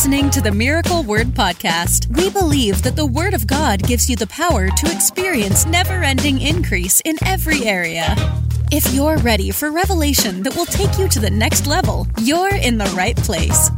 [0.00, 2.06] listening to the Miracle Word Podcast.
[2.16, 6.40] We believe that the Word of God gives you the power to experience never ending
[6.40, 8.16] increase in every area.
[8.72, 12.78] If you're ready for revelation that will take you to the next level, you're in
[12.78, 13.70] the right place.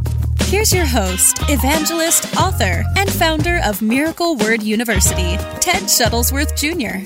[0.42, 7.02] Here's your host, evangelist, author, and founder of Miracle Word University, Ted Shuttlesworth Jr.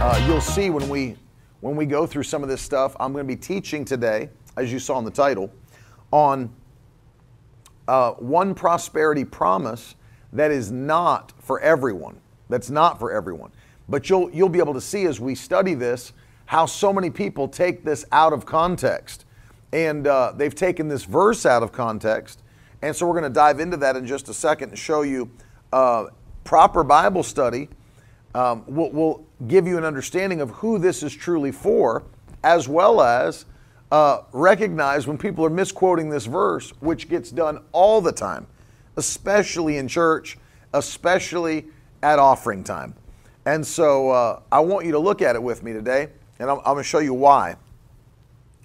[0.00, 1.16] Uh, you'll see when we
[1.62, 4.72] when we go through some of this stuff, I'm going to be teaching today, as
[4.72, 5.50] you saw in the title,
[6.10, 6.50] on
[7.88, 9.94] uh, one prosperity promise
[10.32, 12.20] that is not for everyone.
[12.48, 13.50] That's not for everyone.
[13.88, 16.12] But you'll you'll be able to see as we study this
[16.46, 19.24] how so many people take this out of context,
[19.72, 22.42] and uh, they've taken this verse out of context.
[22.82, 25.30] And so we're going to dive into that in just a second and show you
[25.72, 26.06] uh,
[26.44, 27.68] proper Bible study
[28.34, 32.02] um, will, will give you an understanding of who this is truly for,
[32.42, 33.44] as well as
[33.92, 38.46] uh, recognize when people are misquoting this verse, which gets done all the time,
[38.96, 40.38] especially in church,
[40.72, 41.66] especially
[42.02, 42.94] at offering time.
[43.44, 46.58] And so uh, I want you to look at it with me today, and I'm,
[46.60, 47.56] I'm going to show you why.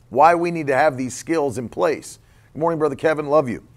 [0.09, 2.19] Why we need to have these skills in place.
[2.53, 3.27] Good morning, Brother Kevin.
[3.27, 3.67] Love you.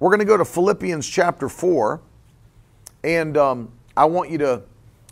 [0.00, 2.00] We're going to go to Philippians chapter 4,
[3.04, 4.62] and um, I want you to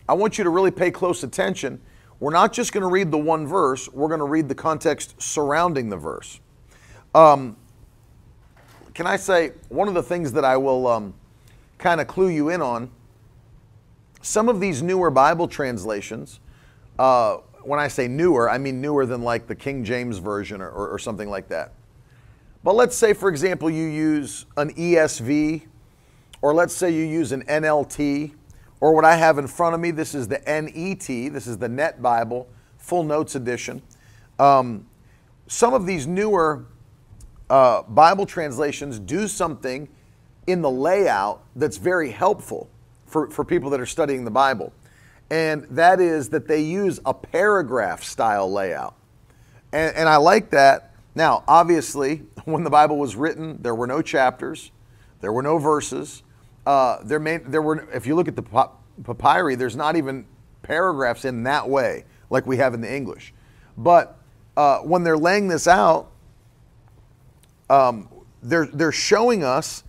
[0.08, 1.80] I want you to really pay close attention.
[2.24, 5.20] We're not just going to read the one verse, we're going to read the context
[5.20, 6.40] surrounding the verse.
[7.14, 7.54] Um,
[8.94, 11.12] can I say, one of the things that I will um,
[11.76, 12.90] kind of clue you in on,
[14.22, 16.40] some of these newer Bible translations,
[16.98, 20.70] uh, when I say newer, I mean newer than like the King James Version or,
[20.70, 21.74] or, or something like that.
[22.62, 25.66] But let's say, for example, you use an ESV,
[26.40, 28.32] or let's say you use an NLT,
[28.84, 31.70] or what I have in front of me, this is the NET, this is the
[31.70, 32.46] Net Bible,
[32.76, 33.80] full notes edition.
[34.38, 34.86] Um,
[35.46, 36.66] some of these newer
[37.48, 39.88] uh, Bible translations do something
[40.46, 42.68] in the layout that's very helpful
[43.06, 44.70] for, for people that are studying the Bible.
[45.30, 48.96] And that is that they use a paragraph style layout.
[49.72, 50.92] And, and I like that.
[51.14, 54.72] Now, obviously, when the Bible was written, there were no chapters,
[55.22, 56.22] there were no verses.
[56.66, 60.26] Uh, there, may, there were, if you look at the papyri, there's not even
[60.62, 63.34] paragraphs in that way like we have in the English.
[63.76, 64.18] But
[64.56, 66.10] uh, when they're laying this out,
[67.68, 68.08] um,
[68.42, 69.84] they're, they're showing us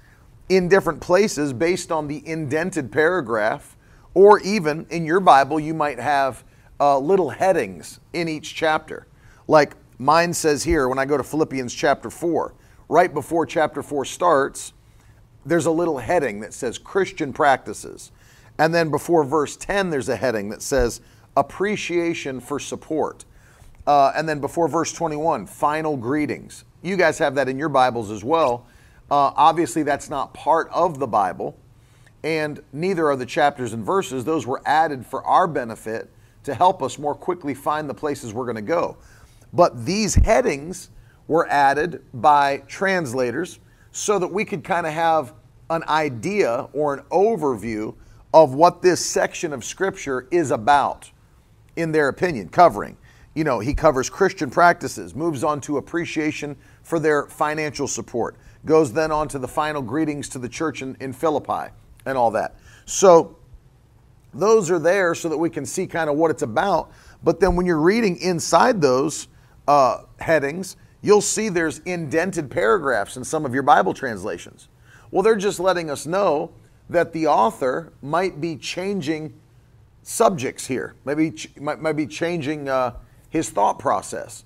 [0.49, 3.75] in different places based on the indented paragraph,
[4.13, 6.43] or even in your Bible, you might have
[6.79, 9.07] uh, little headings in each chapter.
[9.47, 12.53] Like mine says here when I go to Philippians chapter 4,
[12.89, 14.73] right before chapter 4 starts,
[15.45, 18.11] there's a little heading that says Christian practices.
[18.57, 21.01] And then before verse 10, there's a heading that says
[21.37, 23.25] appreciation for support.
[23.85, 26.63] Uh, and then before verse 21, final greetings.
[26.81, 28.65] You guys have that in your Bibles as well.
[29.11, 31.55] Uh, obviously, that's not part of the Bible,
[32.23, 34.25] and neither are the chapters and verses.
[34.25, 36.09] Those were added for our benefit
[36.43, 38.97] to help us more quickly find the places we're going to go.
[39.53, 40.89] But these headings
[41.27, 43.59] were added by translators
[43.95, 45.31] so that we could kind of have
[45.69, 47.95] an idea or an overview
[48.33, 51.09] of what this section of Scripture is about,
[51.77, 52.97] in their opinion, covering.
[53.35, 58.35] You know, he covers Christian practices, moves on to appreciation for their financial support,
[58.65, 61.71] goes then on to the final greetings to the church in, in Philippi
[62.05, 62.57] and all that.
[62.83, 63.37] So,
[64.33, 66.91] those are there so that we can see kind of what it's about.
[67.23, 69.29] But then when you're reading inside those
[69.69, 74.69] uh, headings, you'll see there's indented paragraphs in some of your Bible translations.
[75.11, 76.51] Well, they're just letting us know
[76.89, 79.33] that the author might be changing
[80.01, 82.95] subjects here, maybe might, might be changing uh,
[83.29, 84.45] his thought process.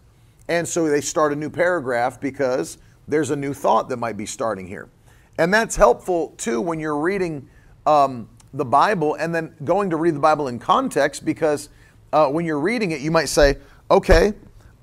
[0.49, 2.77] And so they start a new paragraph because
[3.07, 4.89] there's a new thought that might be starting here.
[5.37, 7.47] And that's helpful too when you're reading
[7.85, 11.69] um, the Bible and then going to read the Bible in context because
[12.11, 13.57] uh, when you're reading it, you might say,
[13.89, 14.33] okay,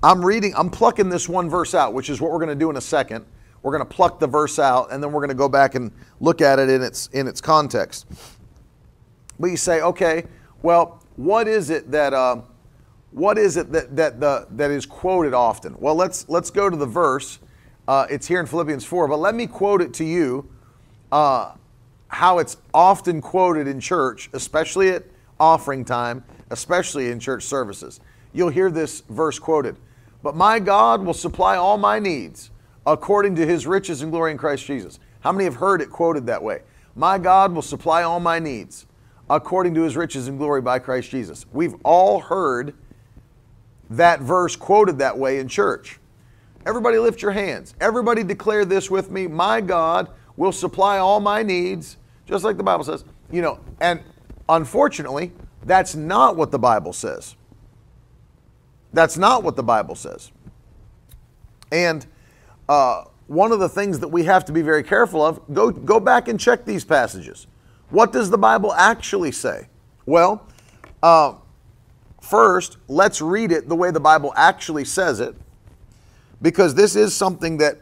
[0.03, 2.69] I'm reading, I'm plucking this one verse out, which is what we're going to do
[2.69, 3.25] in a second.
[3.63, 5.91] We're going to pluck the verse out and then we're going to go back and
[6.19, 8.05] look at it in its in its context.
[9.39, 10.25] But you say, okay,
[10.61, 12.41] well, what is it that uh,
[13.11, 15.75] what is it that that the that is quoted often?
[15.79, 17.39] Well, let's let's go to the verse.
[17.87, 20.49] Uh, it's here in Philippians four, but let me quote it to you.
[21.11, 21.53] Uh,
[22.09, 25.03] how it's often quoted in church, especially at
[25.39, 27.99] offering time, especially in church services.
[28.31, 29.75] You'll hear this verse quoted.
[30.23, 32.51] But my God will supply all my needs
[32.85, 34.99] according to his riches and glory in Christ Jesus.
[35.19, 36.61] How many have heard it quoted that way?
[36.95, 38.85] My God will supply all my needs
[39.29, 41.45] according to his riches and glory by Christ Jesus.
[41.51, 42.73] We've all heard
[43.89, 45.99] that verse quoted that way in church.
[46.65, 47.75] Everybody lift your hands.
[47.79, 49.27] Everybody declare this with me.
[49.27, 53.05] My God will supply all my needs, just like the Bible says.
[53.31, 54.01] You know, and
[54.49, 55.31] unfortunately,
[55.63, 57.35] that's not what the Bible says.
[58.93, 60.31] That's not what the Bible says.
[61.71, 62.05] And
[62.69, 65.99] uh, one of the things that we have to be very careful of, go, go
[65.99, 67.47] back and check these passages.
[67.89, 69.67] What does the Bible actually say?
[70.05, 70.47] Well,
[71.03, 71.35] uh,
[72.21, 75.35] first, let's read it the way the Bible actually says it,
[76.41, 77.79] because this is something that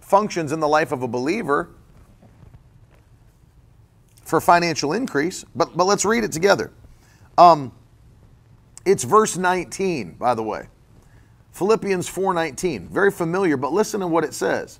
[0.00, 1.70] functions in the life of a believer
[4.22, 5.44] for financial increase.
[5.54, 6.72] But, but let's read it together.
[7.38, 7.72] Um,
[8.86, 10.68] it's verse 19, by the way.
[11.52, 12.88] Philippians 4:19.
[12.88, 14.78] Very familiar, but listen to what it says.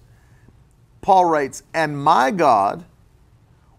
[1.01, 2.85] Paul writes, "And my God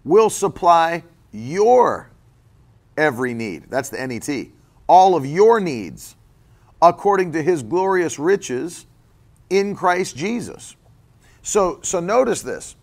[0.04, 2.10] will supply your
[2.98, 4.48] every need." That's the NET.
[4.88, 6.16] All of your needs
[6.82, 8.88] according to his glorious riches
[9.50, 10.76] in Christ Jesus.
[11.44, 12.76] So so notice this.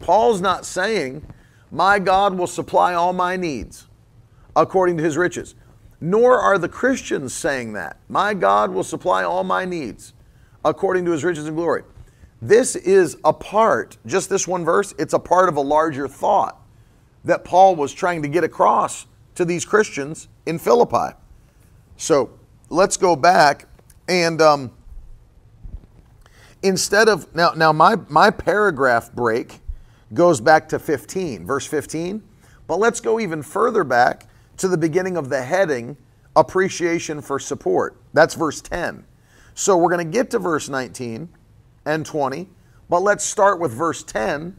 [0.00, 1.22] Paul's not saying,
[1.70, 3.88] "My God will supply all my needs
[4.54, 5.54] according to his riches."
[6.00, 7.98] Nor are the Christians saying that.
[8.08, 10.12] My God will supply all my needs
[10.64, 11.82] according to his riches and glory.
[12.42, 16.60] This is a part, just this one verse, it's a part of a larger thought
[17.24, 21.16] that Paul was trying to get across to these Christians in Philippi.
[21.96, 22.30] So
[22.68, 23.66] let's go back
[24.08, 24.72] and um,
[26.62, 29.60] instead of now now my my paragraph break
[30.14, 32.22] goes back to 15 verse 15
[32.66, 34.28] but let's go even further back
[34.58, 35.96] to the beginning of the heading,
[36.34, 37.96] appreciation for support.
[38.12, 39.04] That's verse 10.
[39.54, 41.28] So we're going to get to verse 19
[41.84, 42.48] and 20,
[42.88, 44.56] but let's start with verse 10,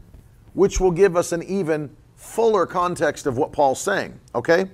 [0.54, 4.68] which will give us an even fuller context of what Paul's saying, okay?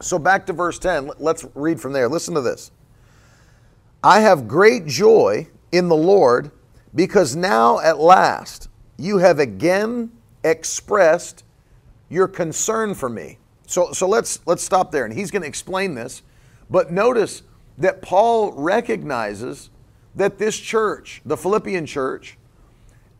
[0.00, 2.08] So back to verse 10, let's read from there.
[2.08, 2.72] Listen to this.
[4.02, 6.50] I have great joy in the Lord
[6.94, 8.68] because now at last
[8.98, 10.10] you have again
[10.44, 11.44] expressed
[12.08, 13.38] your concern for me.
[13.66, 15.04] So, so let's, let's stop there.
[15.04, 16.22] And he's going to explain this.
[16.70, 17.42] But notice
[17.78, 19.70] that Paul recognizes
[20.14, 22.38] that this church, the Philippian church,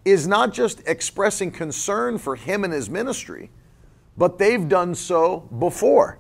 [0.05, 3.51] is not just expressing concern for him and his ministry,
[4.17, 6.19] but they've done so before.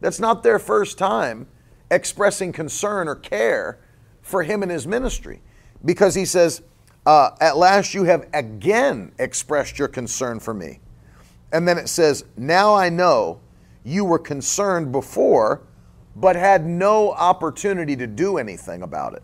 [0.00, 1.48] That's not their first time
[1.90, 3.78] expressing concern or care
[4.22, 5.42] for him and his ministry.
[5.84, 6.62] Because he says,
[7.04, 10.80] uh, At last you have again expressed your concern for me.
[11.52, 13.40] And then it says, Now I know
[13.86, 15.62] you were concerned before,
[16.16, 19.22] but had no opportunity to do anything about it.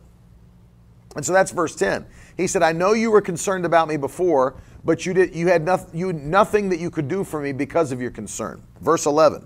[1.16, 2.06] And so that's verse 10.
[2.36, 4.54] He said, I know you were concerned about me before,
[4.84, 7.90] but you, did, you, had nothing, you nothing that you could do for me because
[7.90, 8.62] of your concern.
[8.80, 9.44] Verse 11.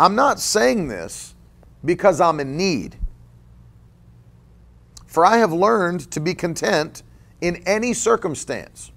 [0.00, 1.36] I'm not saying this
[1.84, 2.96] because I'm in need.
[5.06, 7.04] For I have learned to be content
[7.40, 8.90] in any circumstance.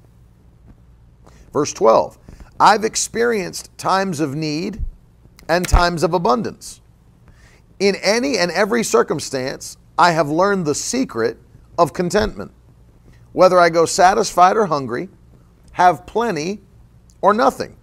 [1.51, 2.17] Verse 12.
[2.59, 4.83] I've experienced times of need
[5.53, 6.81] and times of abundance.
[7.79, 11.37] In any and every circumstance, I have learned the secret
[11.77, 12.51] of contentment.
[13.33, 15.09] Whether I go satisfied or hungry,
[15.73, 16.61] have plenty
[17.21, 17.77] or nothing.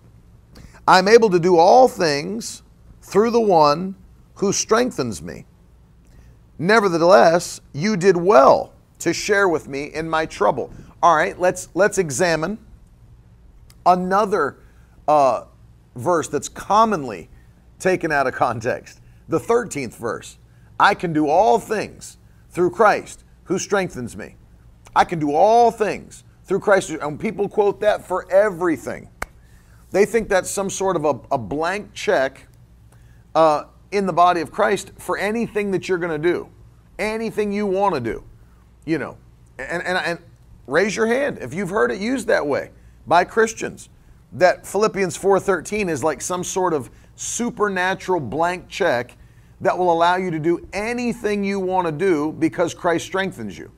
[0.87, 2.63] I'm able to do all things
[3.03, 3.95] through the one
[4.35, 5.47] who strengthens me.
[6.59, 10.73] Nevertheless, you did well to share with me in my trouble.
[11.03, 12.59] All right, let's let's examine
[13.87, 14.59] another
[15.07, 15.45] uh,
[15.95, 17.29] verse that's commonly
[17.81, 19.01] taken out of context.
[19.29, 20.39] The 13th verse
[20.79, 22.17] I can do all things
[22.49, 24.37] through Christ who strengthens me.
[24.95, 26.91] I can do all things through Christ.
[26.91, 29.09] And people quote that for everything.
[29.91, 32.47] They think that's some sort of a, a blank check
[33.35, 36.49] uh, in the body of Christ for anything that you're going to do,
[36.99, 38.25] anything you want to do.
[38.85, 39.19] You know,
[39.59, 40.19] and, and, and
[40.67, 42.71] raise your hand if you've heard it used that way
[43.07, 43.89] by Christians.
[44.33, 49.15] That Philippians 4:13 is like some sort of supernatural blank check
[49.61, 53.71] that will allow you to do anything you want to do because Christ strengthens you.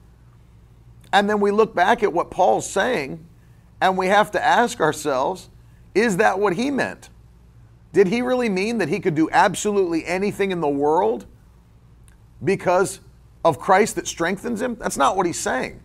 [1.12, 3.26] And then we look back at what Paul's saying
[3.80, 5.50] and we have to ask ourselves
[5.94, 7.10] is that what he meant?
[7.92, 11.26] Did he really mean that he could do absolutely anything in the world
[12.42, 13.00] because
[13.44, 14.76] of Christ that strengthens him?
[14.76, 15.80] That's not what he's saying.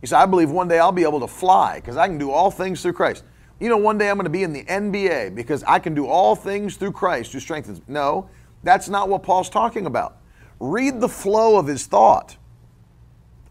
[0.00, 2.30] He said, I believe one day I'll be able to fly because I can do
[2.30, 3.24] all things through Christ
[3.60, 6.06] you know, one day I'm going to be in the NBA because I can do
[6.06, 7.84] all things through Christ who strengthens me.
[7.88, 8.28] No,
[8.62, 10.18] that's not what Paul's talking about.
[10.60, 12.36] Read the flow of his thought.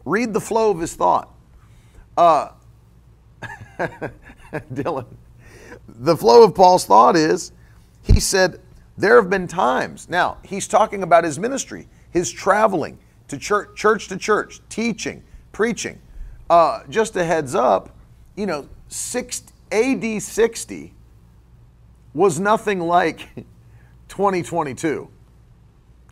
[0.06, 1.34] Read the flow of his thought.
[2.16, 2.50] Uh,
[4.74, 5.06] Dylan,
[5.88, 7.52] the flow of Paul's thought is
[8.04, 8.62] he said,
[8.98, 10.10] There have been times.
[10.10, 12.98] Now, he's talking about his ministry, his traveling,
[13.28, 16.00] to church, church to church, teaching, preaching.
[16.50, 17.96] Uh, just a heads up,
[18.36, 20.94] you know, six, AD 60
[22.14, 23.30] was nothing like
[24.08, 25.10] 2022.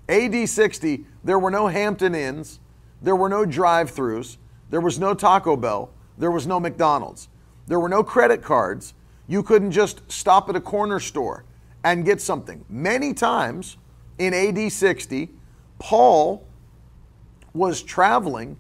[0.08, 2.60] AD 60, there were no Hampton Inns,
[3.02, 4.38] there were no drive throughs,
[4.70, 7.28] there was no Taco Bell, there was no McDonald's,
[7.68, 8.94] there were no credit cards.
[9.28, 11.46] You couldn't just stop at a corner store
[11.84, 12.64] and get something.
[12.70, 13.78] Many times
[14.20, 15.30] in AD 60,
[15.80, 16.46] Paul
[17.54, 18.58] was traveling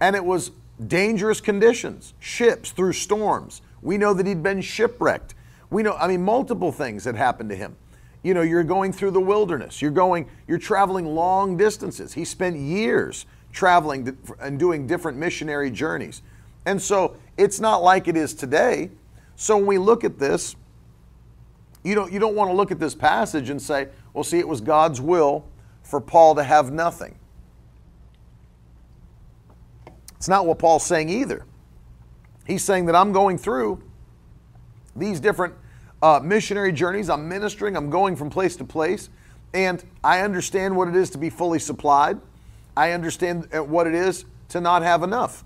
[0.00, 0.52] and it was
[0.86, 3.60] dangerous conditions, ships through storms.
[3.86, 5.36] We know that he'd been shipwrecked.
[5.70, 7.76] We know, I mean, multiple things had happened to him.
[8.24, 12.12] You know, you're going through the wilderness, you're going, you're traveling long distances.
[12.12, 16.22] He spent years traveling and doing different missionary journeys.
[16.66, 18.90] And so it's not like it is today.
[19.36, 20.56] So when we look at this,
[21.84, 24.48] you don't, you don't want to look at this passage and say, well, see, it
[24.48, 25.44] was God's will
[25.84, 27.16] for Paul to have nothing.
[30.16, 31.44] It's not what Paul's saying either.
[32.46, 33.82] He's saying that I'm going through
[34.94, 35.54] these different
[36.02, 37.10] uh, missionary journeys.
[37.10, 39.08] I'm ministering, I'm going from place to place,
[39.52, 42.18] and I understand what it is to be fully supplied.
[42.76, 45.44] I understand uh, what it is to not have enough.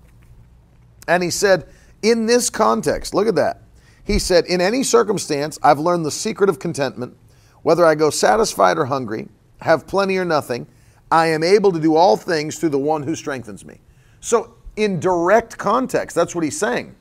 [1.07, 1.67] And he said,
[2.01, 3.61] in this context, look at that.
[4.03, 7.15] He said, In any circumstance, I've learned the secret of contentment.
[7.61, 9.27] Whether I go satisfied or hungry,
[9.61, 10.67] have plenty or nothing,
[11.11, 13.81] I am able to do all things through the one who strengthens me.
[14.19, 16.95] So, in direct context, that's what he's saying.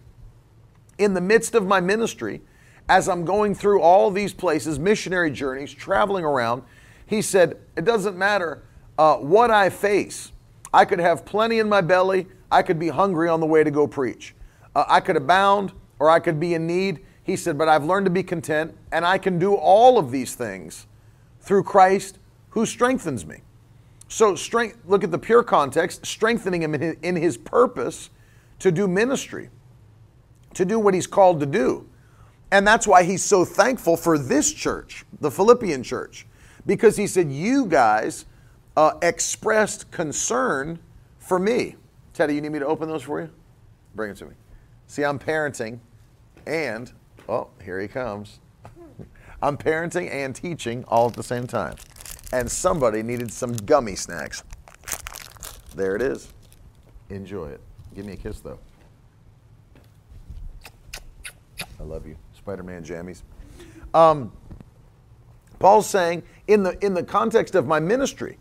[0.98, 2.42] In the midst of my ministry,
[2.88, 6.62] as I'm going through all these places, missionary journeys, traveling around,
[7.06, 8.62] he said, It doesn't matter
[8.98, 10.32] uh, what I face.
[10.72, 13.70] I could have plenty in my belly, I could be hungry on the way to
[13.70, 14.34] go preach.
[14.74, 17.00] Uh, I could abound or I could be in need.
[17.22, 20.34] He said, But I've learned to be content, and I can do all of these
[20.34, 20.86] things
[21.40, 22.18] through Christ
[22.50, 23.42] who strengthens me.
[24.10, 28.10] So, strength, look at the pure context, strengthening him in his, in his purpose
[28.58, 29.50] to do ministry,
[30.54, 31.88] to do what he's called to do.
[32.50, 36.26] And that's why he's so thankful for this church, the Philippian church,
[36.66, 38.24] because he said, You guys
[38.76, 40.80] uh, expressed concern
[41.20, 41.76] for me.
[42.12, 43.30] Teddy, you need me to open those for you?
[43.94, 44.32] Bring it to me.
[44.88, 45.78] See, I'm parenting
[46.48, 46.92] and,
[47.28, 48.40] oh, here he comes.
[49.42, 51.76] I'm parenting and teaching all at the same time.
[52.32, 54.44] And somebody needed some gummy snacks.
[55.74, 56.32] There it is.
[57.08, 57.60] Enjoy it.
[57.94, 58.58] Give me a kiss, though.
[61.78, 62.16] I love you.
[62.36, 63.22] Spider Man jammies.
[63.94, 64.32] Um,
[65.58, 68.38] Paul's saying, in the, in the context of my ministry,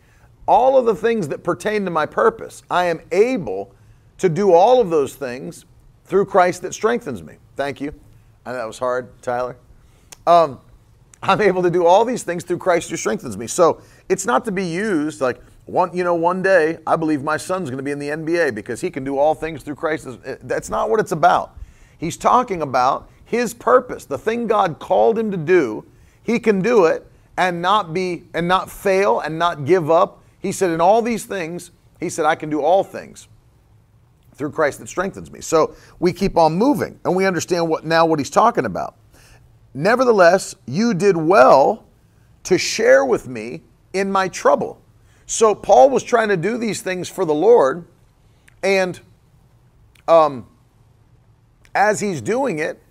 [0.48, 3.74] all of the things that pertain to my purpose, I am able
[4.18, 5.66] to do all of those things
[6.06, 7.36] through Christ that strengthens me.
[7.56, 7.94] Thank you.
[8.46, 9.58] I know that was hard, Tyler.
[10.26, 10.60] Um,
[11.22, 13.48] I'm able to do all these things through Christ who strengthens me.
[13.48, 17.38] So it's not to be used like one, you know, one day I believe my
[17.38, 20.08] son's going to be in the NBA because he can do all things through Christ.
[20.26, 21.56] Eh, that's not what it's about.
[21.98, 25.86] He's talking about his purpose, the thing God called him to do.
[26.24, 27.06] He can do it
[27.38, 30.24] and not be and not fail and not give up.
[30.40, 33.28] He said, in all these things, he said, I can do all things
[34.34, 35.42] through Christ that strengthens me.
[35.42, 38.96] So we keep on moving and we understand what now what he's talking about.
[39.80, 41.86] Nevertheless, you did well
[42.44, 43.62] to share with me
[43.94, 44.82] in my trouble.
[45.26, 47.86] So Paul was trying to do these things for the Lord,
[48.62, 49.00] and
[50.06, 50.46] um,
[51.74, 52.84] as he's doing it,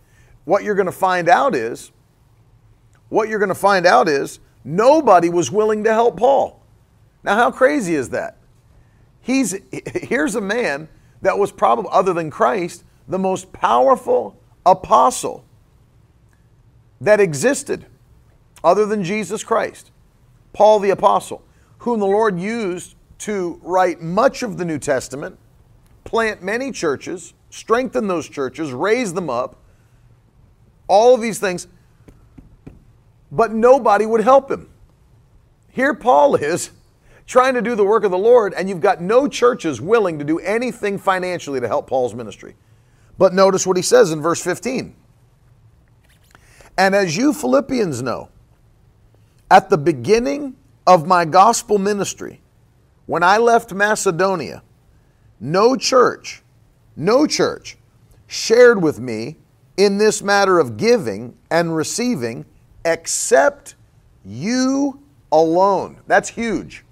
[0.47, 1.93] what you're going to find out is,
[3.11, 6.63] what you're going to find out is, nobody was willing to help Paul.
[7.23, 8.39] Now, how crazy is that?
[9.21, 9.55] He's
[9.95, 10.89] here's a man
[11.21, 15.45] that was probably, other than Christ, the most powerful apostle
[17.01, 17.87] that existed,
[18.65, 19.91] other than Jesus Christ.
[20.53, 21.45] Paul the apostle,
[21.79, 25.39] whom the Lord used to write much of the New Testament,
[26.05, 29.57] plant many churches, strengthen those churches, raise them up,
[30.87, 31.69] all of these things,
[33.31, 34.71] but nobody would help him.
[35.71, 36.71] Here Paul is
[37.27, 40.25] trying to do the work of the Lord, and you've got no churches willing to
[40.25, 42.57] do anything financially to help Paul's ministry.
[43.19, 44.97] But notice what he says in verse 15.
[46.79, 48.29] And as you Philippians know,
[49.51, 50.55] at the beginning
[50.87, 52.41] of my gospel ministry,
[53.07, 54.63] when I left Macedonia,
[55.41, 56.43] no church,
[56.97, 57.77] no church
[58.29, 59.37] shared with me
[59.77, 62.45] in this matter of giving and receiving
[62.85, 63.75] except
[64.25, 65.99] you alone.
[66.07, 66.85] That's huge.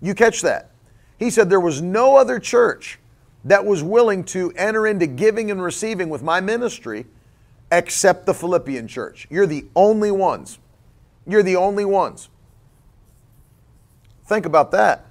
[0.00, 0.70] You catch that?
[1.18, 3.00] He said there was no other church
[3.44, 7.06] that was willing to enter into giving and receiving with my ministry
[7.74, 9.26] except the Philippian church.
[9.30, 10.58] You're the only ones.
[11.26, 12.28] You're the only ones.
[14.26, 15.06] Think about that.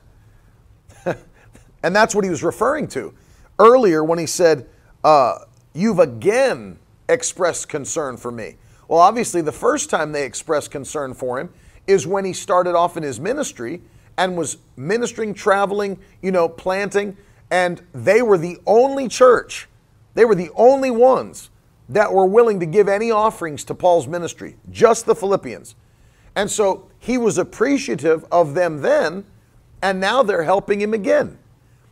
[1.85, 3.13] And that's what he was referring to
[3.59, 4.69] earlier when he said,
[5.03, 5.39] uh,
[5.73, 6.79] You've again
[7.09, 8.55] expressed concern for me.
[8.87, 11.49] Well, obviously, the first time they expressed concern for him
[11.85, 13.81] is when he started off in his ministry
[14.17, 17.17] and was ministering, traveling, you know, planting,
[17.51, 19.67] and they were the only church,
[20.13, 21.49] they were the only ones
[21.93, 25.75] that were willing to give any offerings to Paul's ministry, just the Philippians.
[26.35, 29.25] And so he was appreciative of them then,
[29.81, 31.37] and now they're helping him again.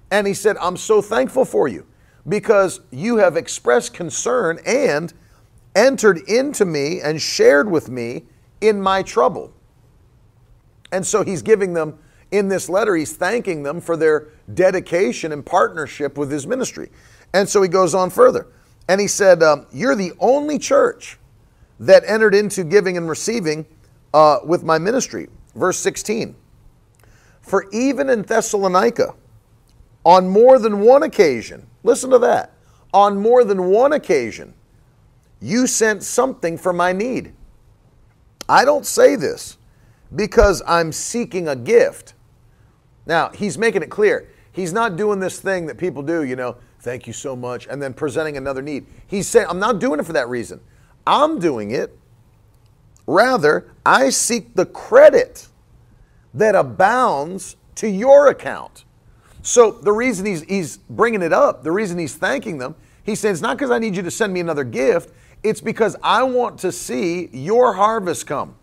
[0.09, 1.85] And he said, I'm so thankful for you
[2.27, 5.13] because you have expressed concern and
[5.75, 8.23] entered into me and shared with me
[8.59, 9.53] in my trouble.
[10.91, 11.99] And so he's giving them,
[12.31, 16.89] in this letter, he's thanking them for their dedication and partnership with his ministry.
[17.33, 18.47] And so he goes on further.
[18.87, 21.17] And he said, um, You're the only church
[21.79, 23.65] that entered into giving and receiving
[24.13, 25.27] uh, with my ministry.
[25.55, 26.35] Verse 16
[27.41, 29.15] For even in Thessalonica,
[30.05, 32.53] on more than one occasion, listen to that,
[32.93, 34.53] on more than one occasion,
[35.41, 37.33] you sent something for my need.
[38.47, 39.57] I don't say this
[40.13, 42.13] because I'm seeking a gift.
[43.05, 44.29] Now, he's making it clear.
[44.51, 47.81] He's not doing this thing that people do, you know, thank you so much, and
[47.81, 48.85] then presenting another need.
[49.07, 50.59] He's saying, I'm not doing it for that reason.
[51.07, 51.97] I'm doing it.
[53.07, 55.47] Rather, I seek the credit
[56.33, 58.85] that abounds to your account.
[59.41, 63.37] So the reason he's, he's bringing it up, the reason he's thanking them, he says,
[63.37, 65.11] it's not because I need you to send me another gift,
[65.43, 68.55] it's because I want to see your harvest come.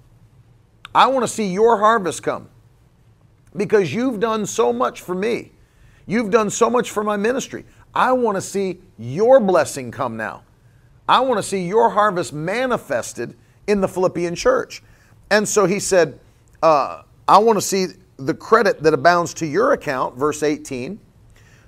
[0.94, 2.48] I want to see your harvest come
[3.56, 5.52] because you've done so much for me.
[6.06, 7.64] You've done so much for my ministry.
[7.94, 10.44] I want to see your blessing come now.
[11.08, 13.34] I want to see your harvest manifested
[13.66, 14.82] in the Philippian church.
[15.30, 16.18] And so he said,
[16.62, 20.98] uh, I want to see the credit that abounds to your account, verse 18.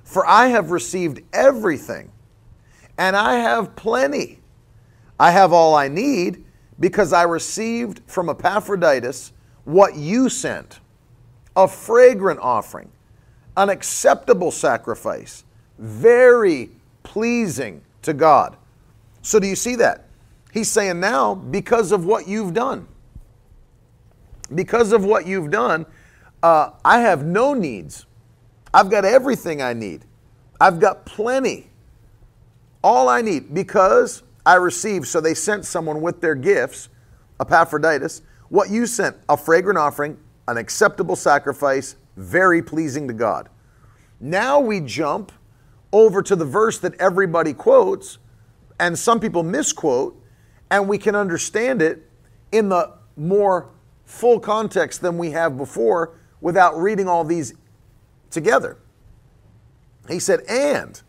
[0.03, 2.11] For I have received everything,
[2.99, 4.41] and I have plenty.
[5.19, 6.45] I have all I need
[6.81, 9.33] because I received from Epaphroditus
[9.65, 10.81] what you sent
[11.57, 12.91] a fragrant offering,
[13.57, 15.45] an acceptable sacrifice,
[15.81, 16.71] very
[17.03, 18.57] pleasing to God.
[19.23, 20.07] So, do you see that?
[20.53, 22.87] He's saying now, because of what you've done,
[24.55, 25.87] because of what you've done,
[26.43, 28.07] uh, I have no needs.
[28.73, 30.05] I've got everything I need.
[30.61, 31.69] I've got plenty.
[32.83, 35.07] All I need because I received.
[35.07, 36.89] So they sent someone with their gifts,
[37.41, 38.23] Epaphroditus.
[38.49, 43.49] What you sent, a fragrant offering, an acceptable sacrifice, very pleasing to God.
[44.19, 45.33] Now we jump
[45.93, 48.19] over to the verse that everybody quotes,
[48.79, 50.21] and some people misquote,
[50.71, 52.09] and we can understand it
[52.53, 53.71] in the more
[54.05, 57.55] full context than we have before without reading all these
[58.31, 58.79] together.
[60.09, 61.01] He said, And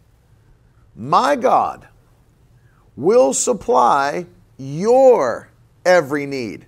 [0.96, 1.88] my God
[2.96, 4.26] will supply
[4.58, 5.50] your
[5.86, 6.66] every need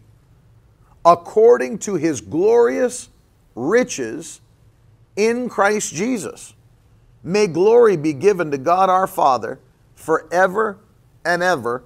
[1.05, 3.09] according to his glorious
[3.55, 4.41] riches
[5.15, 6.53] in Christ Jesus.
[7.23, 9.59] May glory be given to God our Father
[9.95, 10.79] forever
[11.25, 11.83] and ever.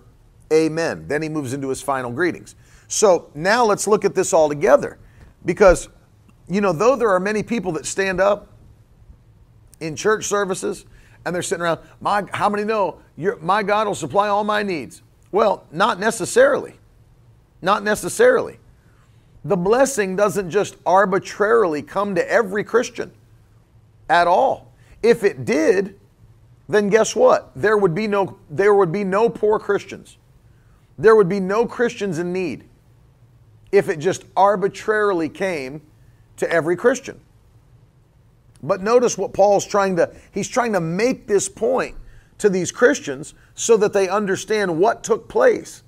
[0.52, 1.08] Amen.
[1.08, 2.56] Then he moves into his final greetings.
[2.88, 4.98] So now let's look at this all together
[5.46, 5.90] because
[6.50, 8.48] you know, though there are many people that stand up
[9.80, 10.86] in church services
[11.26, 14.64] and they're sitting around, my, how many know your, my God will supply all my
[14.64, 15.02] needs?
[15.32, 16.76] Well, not necessarily.
[17.62, 18.60] Not necessarily.
[19.44, 23.12] The blessing doesn't just arbitrarily come to every Christian
[24.10, 24.67] at all.
[25.04, 26.00] If it did,
[26.68, 27.52] then guess what?
[27.56, 30.18] There would be no there would be no poor Christians.
[30.98, 32.66] There would be no Christians in need
[33.72, 35.82] if it just arbitrarily came
[36.38, 37.20] to every Christian.
[38.64, 41.96] But notice what Paul's trying to, he's trying to make this point
[42.40, 45.84] to these Christians so that they understand what took place.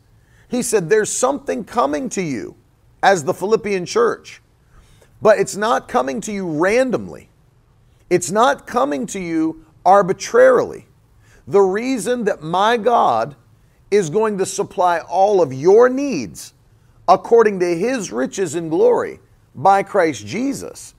[0.47, 2.55] He said, There's something coming to you
[3.01, 4.41] as the Philippian church,
[5.21, 7.28] but it's not coming to you randomly.
[8.09, 10.87] It's not coming to you arbitrarily.
[11.47, 13.35] The reason that my God
[13.91, 16.53] is going to supply all of your needs
[17.07, 19.19] according to his riches and glory
[19.55, 20.93] by Christ Jesus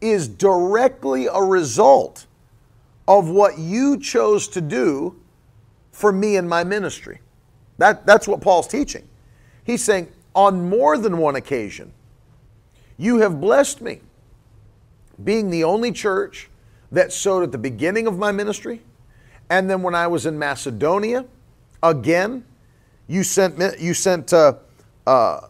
[0.00, 2.26] is directly a result
[3.08, 5.20] of what you chose to do
[5.90, 7.20] for me and my ministry.
[7.78, 9.08] That, that's what Paul's teaching.
[9.64, 11.92] He's saying, on more than one occasion,
[12.96, 14.00] you have blessed me,
[15.24, 16.48] being the only church
[16.92, 18.82] that sowed at the beginning of my ministry.
[19.48, 21.24] And then when I was in Macedonia,
[21.82, 22.44] again,
[23.06, 24.54] you sent, you sent uh,
[25.06, 25.40] uh,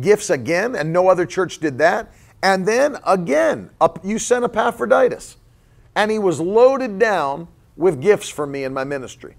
[0.00, 2.12] gifts again, and no other church did that.
[2.42, 3.70] And then again,
[4.02, 5.36] you sent Epaphroditus.
[5.94, 9.36] and he was loaded down with gifts for me in my ministry.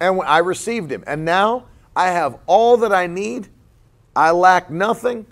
[0.00, 1.04] And I received him.
[1.06, 3.48] And now I have all that I need.
[4.14, 5.26] I lack nothing.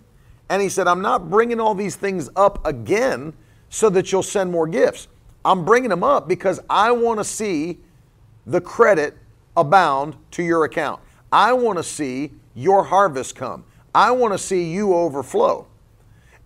[0.49, 3.33] And he said, I'm not bringing all these things up again
[3.71, 5.09] so that you'll send more gifts.
[5.45, 7.79] I'm bringing them up because I want to see
[8.47, 9.17] the credit
[9.57, 11.01] abound to your account.
[11.33, 13.65] I want to see your harvest come.
[13.95, 15.67] I want to see you overflow.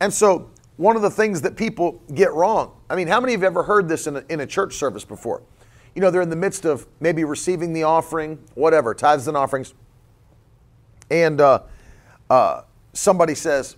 [0.01, 3.43] And so, one of the things that people get wrong I mean, how many have
[3.43, 5.43] ever heard this in a, in a church service before?
[5.95, 9.75] You know, they're in the midst of maybe receiving the offering, whatever, tithes and offerings.
[11.11, 11.63] And uh,
[12.31, 13.77] uh, somebody says,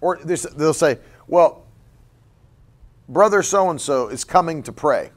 [0.00, 1.64] or they'll say, well,
[3.08, 5.10] brother so and so is coming to pray.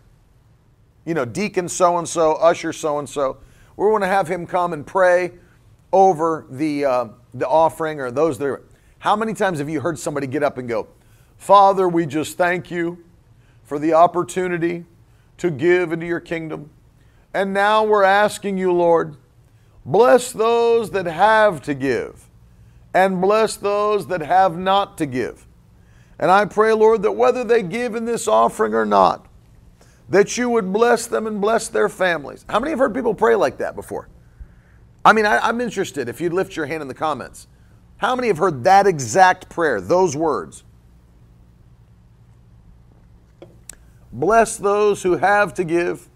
[1.06, 3.38] You know, deacon so and so, usher so and so.
[3.76, 5.32] We want to have him come and pray
[5.92, 8.62] over the uh, the offering or those that.
[9.00, 10.88] How many times have you heard somebody get up and go,
[11.38, 13.04] Father, we just thank you
[13.64, 14.86] for the opportunity
[15.38, 16.70] to give into your kingdom.
[17.34, 19.18] And now we're asking you, Lord,
[19.86, 22.30] bless those that have to give
[22.94, 25.48] and bless those that have not to give.
[26.20, 29.28] And I pray, Lord, that whether they give in this offering or not,
[30.10, 32.46] that you would bless them and bless their families.
[32.48, 34.10] How many have heard people pray like that before?
[35.04, 37.48] I mean, I, am interested if you'd lift your hand in the comments.
[37.98, 40.64] How many have heard that exact prayer, those words?
[44.12, 46.08] Bless those who have to give.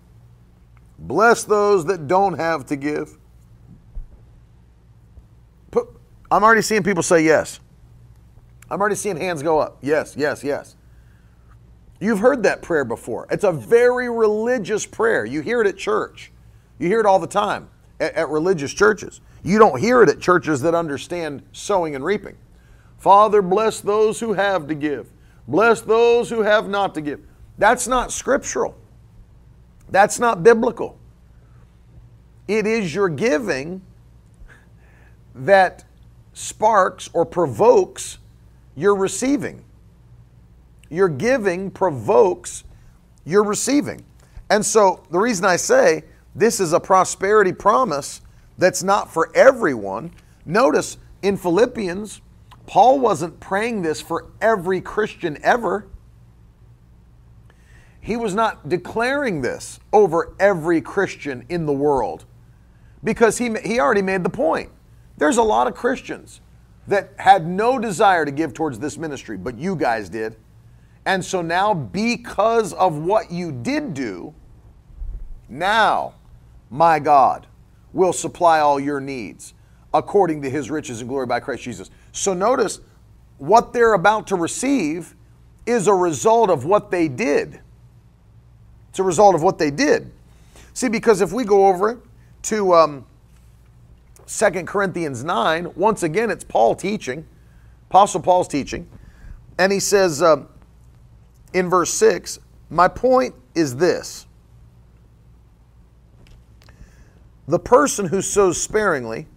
[1.00, 3.18] Bless those that don't have to give.
[5.72, 5.90] Put,
[6.32, 7.60] I'm already seeing people say yes.
[8.70, 9.78] I'm already seeing hands go up.
[9.82, 10.76] Yes, yes, yes.
[12.00, 13.28] You've heard that prayer before.
[13.32, 15.26] It's a very religious prayer.
[15.26, 16.32] You hear it at church.
[16.80, 19.22] You hear it all the time at, at religious churches.
[19.44, 22.36] You don't hear it at churches that understand sowing and reaping.
[22.98, 25.10] Father, bless those who have to give.
[25.48, 27.22] Bless those who have not to give.
[27.58, 28.76] That's not scriptural.
[29.90, 31.00] That's not biblical.
[32.48, 33.82] It is your giving
[35.34, 35.86] that
[36.38, 38.20] sparks or provokes
[38.76, 39.64] your receiving.
[40.88, 42.64] Your giving provokes
[43.26, 44.06] your receiving.
[44.52, 46.04] And so the reason I say
[46.36, 48.22] this is a prosperity promise
[48.60, 50.12] that's not for everyone,
[50.46, 52.22] notice in Philippians,
[52.68, 55.88] Paul wasn't praying this for every Christian ever.
[58.00, 62.26] He was not declaring this over every Christian in the world
[63.04, 64.70] because he, he already made the point.
[65.18, 66.42] There's a lot of Christians
[66.88, 70.36] that had no desire to give towards this ministry, but you guys did.
[71.06, 74.34] And so now, because of what you did do,
[75.50, 76.14] now
[76.70, 77.48] my God
[77.94, 79.54] will supply all your needs
[79.94, 81.90] according to his riches and glory by Christ Jesus.
[82.12, 82.82] So notice
[83.38, 85.16] what they're about to receive
[85.66, 87.60] is a result of what they did.
[88.90, 90.12] It's a result of what they did.
[90.74, 91.98] See, because if we go over it
[92.44, 93.06] to um,
[94.28, 97.26] 2 Corinthians 9, once again, it's Paul teaching,
[97.90, 98.88] Apostle Paul's teaching,
[99.58, 100.44] and he says uh,
[101.54, 104.26] in verse 6, My point is this
[107.48, 109.28] the person who sows sparingly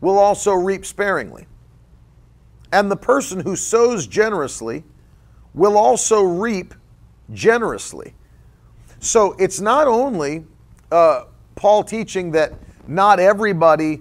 [0.00, 1.46] will also reap sparingly,
[2.72, 4.82] and the person who sows generously
[5.52, 6.72] will also reap
[7.34, 8.14] generously.
[8.98, 10.46] So it's not only
[10.90, 11.24] uh,
[11.54, 12.54] Paul teaching that
[12.88, 14.00] not everybody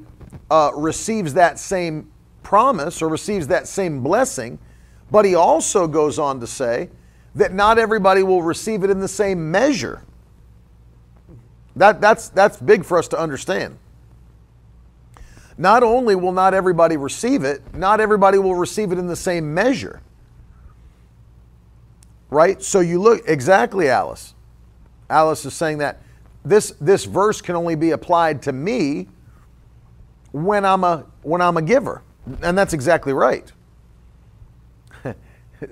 [0.50, 2.12] uh, receives that same
[2.44, 4.60] promise or receives that same blessing,
[5.12, 6.90] but he also goes on to say
[7.36, 10.04] that not everybody will receive it in the same measure.
[11.76, 13.78] That, that's, that's big for us to understand.
[15.58, 19.54] Not only will not everybody receive it, not everybody will receive it in the same
[19.54, 20.02] measure.
[22.30, 22.62] Right?
[22.62, 24.34] So you look, exactly, Alice.
[25.10, 26.02] Alice is saying that
[26.46, 29.10] this, this verse can only be applied to me
[30.32, 32.04] when I'm a, when I'm a giver.
[32.42, 33.52] And that's exactly right.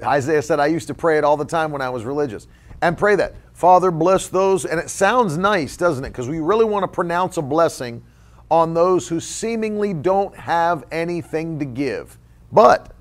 [0.04, 2.48] Isaiah said, I used to pray it all the time when I was religious.
[2.82, 3.36] And pray that.
[3.54, 4.66] Father, bless those.
[4.66, 6.10] And it sounds nice, doesn't it?
[6.10, 8.04] Because we really want to pronounce a blessing
[8.50, 12.18] on those who seemingly don't have anything to give.
[12.52, 12.94] But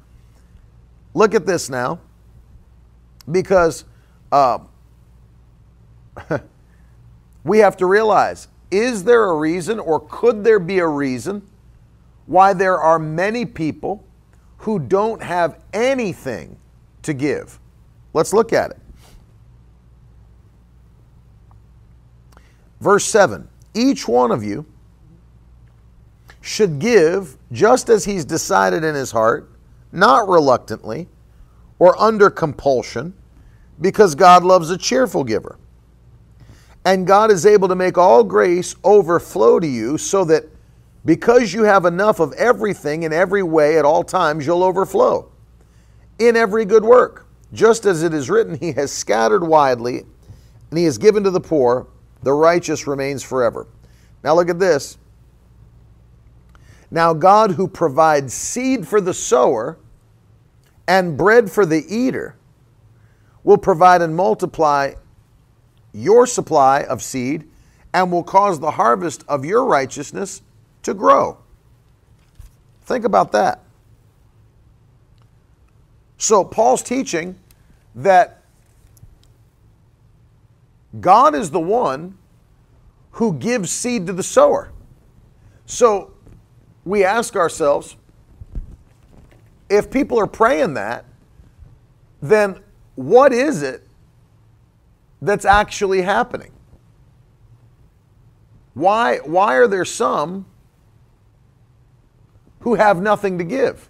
[1.14, 2.00] look at this now.
[3.30, 3.84] Because
[4.30, 4.58] uh,
[7.44, 11.42] we have to realize is there a reason or could there be a reason
[12.26, 14.04] why there are many people
[14.58, 16.56] who don't have anything
[17.02, 17.58] to give?
[18.14, 18.78] Let's look at it.
[22.80, 24.66] Verse 7 Each one of you
[26.40, 29.50] should give just as he's decided in his heart,
[29.92, 31.08] not reluctantly
[31.78, 33.14] or under compulsion
[33.80, 35.58] because God loves a cheerful giver.
[36.84, 40.44] And God is able to make all grace overflow to you so that
[41.04, 45.30] because you have enough of everything in every way at all times, you'll overflow
[46.18, 47.26] in every good work.
[47.52, 50.00] Just as it is written, He has scattered widely
[50.70, 51.86] and He has given to the poor,
[52.22, 53.66] the righteous remains forever.
[54.24, 54.98] Now look at this.
[56.90, 59.78] Now, God who provides seed for the sower
[60.86, 62.36] and bread for the eater
[63.44, 64.92] will provide and multiply
[65.92, 67.48] your supply of seed
[67.94, 70.42] and will cause the harvest of your righteousness
[70.82, 71.38] to grow.
[72.82, 73.60] Think about that.
[76.16, 77.36] So, Paul's teaching
[77.94, 78.42] that
[81.00, 82.16] God is the one
[83.12, 84.72] who gives seed to the sower.
[85.66, 86.12] So,
[86.84, 87.96] we ask ourselves
[89.68, 91.04] if people are praying that,
[92.20, 92.60] then
[92.94, 93.86] what is it
[95.22, 96.50] that's actually happening?
[98.74, 100.46] Why, why are there some
[102.60, 103.88] who have nothing to give?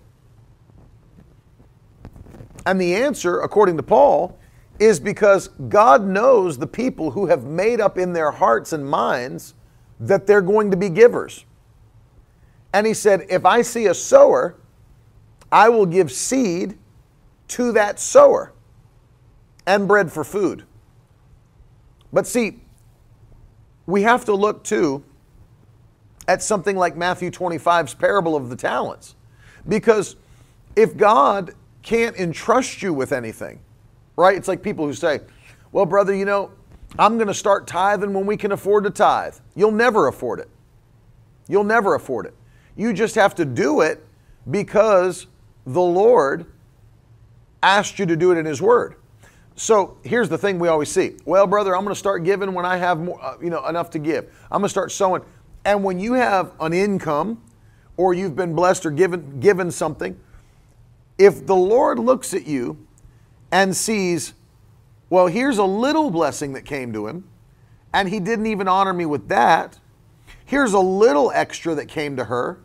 [2.64, 4.38] And the answer, according to Paul,
[4.79, 9.55] is because God knows the people who have made up in their hearts and minds
[9.99, 11.45] that they're going to be givers.
[12.73, 14.57] And he said, If I see a sower,
[15.51, 16.79] I will give seed
[17.49, 18.53] to that sower
[19.66, 20.64] and bread for food.
[22.12, 22.61] But see,
[23.87, 25.05] we have to look too
[26.29, 29.16] at something like Matthew 25's parable of the talents.
[29.68, 30.16] Because
[30.77, 33.61] if God can't entrust you with anything,
[34.16, 34.37] right?
[34.37, 35.20] It's like people who say,
[35.72, 36.51] well, brother, you know,
[36.98, 39.37] I'm going to start tithing when we can afford to tithe.
[39.55, 40.48] You'll never afford it.
[41.48, 42.35] You'll never afford it.
[42.77, 44.05] You just have to do it
[44.51, 45.27] because
[45.66, 46.46] the Lord
[47.62, 48.96] asked you to do it in His Word.
[49.54, 51.16] So here's the thing we always see.
[51.24, 53.90] Well, brother, I'm going to start giving when I have more, uh, you know, enough
[53.90, 54.24] to give.
[54.50, 55.22] I'm going to start sowing.
[55.64, 57.42] And when you have an income,
[57.96, 60.18] or you've been blessed or given given something,
[61.18, 62.86] if the Lord looks at you
[63.50, 64.34] and sees,
[65.10, 67.28] well, here's a little blessing that came to him,
[67.92, 69.78] and he didn't even honor me with that.
[70.44, 72.58] Here's a little extra that came to her,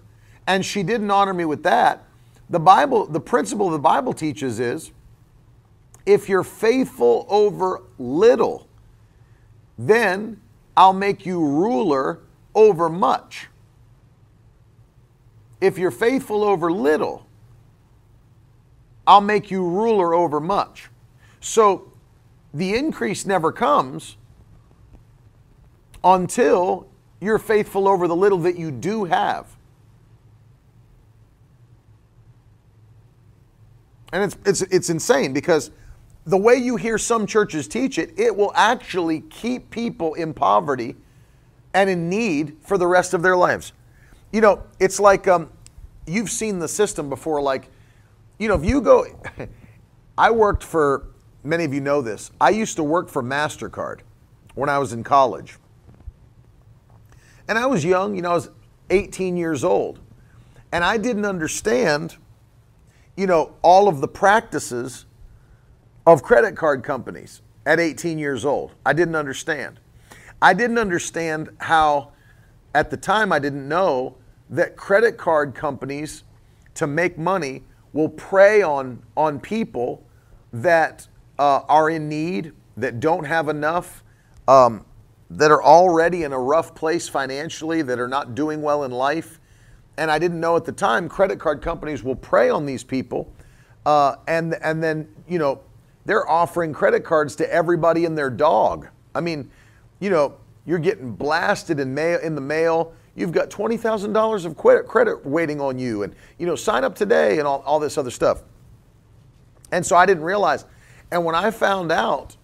[0.48, 2.06] and she didn't honor me with that.
[2.50, 4.92] The Bible, the principle the Bible teaches is
[6.08, 8.66] if you're faithful over little,
[9.78, 10.40] then
[10.76, 12.22] I'll make you ruler
[12.56, 13.48] over much.
[15.60, 17.28] If you're faithful over little,
[19.06, 20.90] I'll make you ruler over much.
[21.42, 21.92] So
[22.54, 24.16] the increase never comes
[26.06, 26.88] until
[27.20, 29.46] you're faithful over the little that you do have.
[34.14, 35.70] And it's, it's, it's insane because
[36.28, 40.98] the way you hear some churches teach it, it will actually keep people in poverty
[41.74, 43.72] and in need for the rest of their lives.
[44.34, 45.50] You know, it's like um,
[46.06, 47.70] you've seen the system before, like,
[48.40, 49.06] you know, if you go,
[50.18, 51.08] I worked for,
[51.46, 54.02] many of you know this, I used to work for MasterCard
[54.54, 55.58] when I was in college.
[57.48, 58.50] And I was young, you know, I was
[58.90, 60.02] 18 years old.
[60.74, 62.18] And I didn't understand,
[63.16, 65.06] you know, all of the practices
[66.08, 68.72] of credit card companies at 18 years old.
[68.86, 69.78] I didn't understand.
[70.42, 72.14] I didn't understand how,
[72.74, 74.16] at the time, I didn't know
[74.50, 76.24] that credit card companies,
[76.76, 80.02] to make money, will prey on, on people
[80.54, 81.06] that
[81.40, 84.02] uh, are in need, that don't have enough,
[84.48, 84.86] um,
[85.30, 89.42] that are already in a rough place financially, that are not doing well in life.
[89.98, 93.34] And I didn't know at the time credit card companies will prey on these people.
[93.86, 95.62] Uh, and, and then, you know,
[96.08, 98.88] they're offering credit cards to everybody and their dog.
[99.14, 99.52] I mean,
[100.00, 102.94] you know, you're getting blasted in mail in the mail.
[103.14, 106.96] You've got twenty thousand dollars of credit waiting on you, and you know, sign up
[106.96, 108.42] today and all, all this other stuff.
[109.74, 110.64] And so I didn't realize.
[111.12, 112.38] And when I found out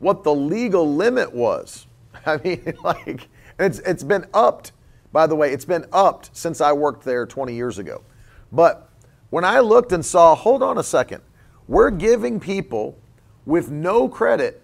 [0.00, 1.86] what the legal limit was,
[2.26, 3.28] I mean, like,
[3.60, 4.72] it's it's been upped.
[5.12, 8.02] By the way, it's been upped since I worked there 20 years ago.
[8.50, 8.88] But
[9.30, 11.22] when I looked and saw, hold on a second,
[11.68, 12.98] we're giving people
[13.46, 14.60] with no credit,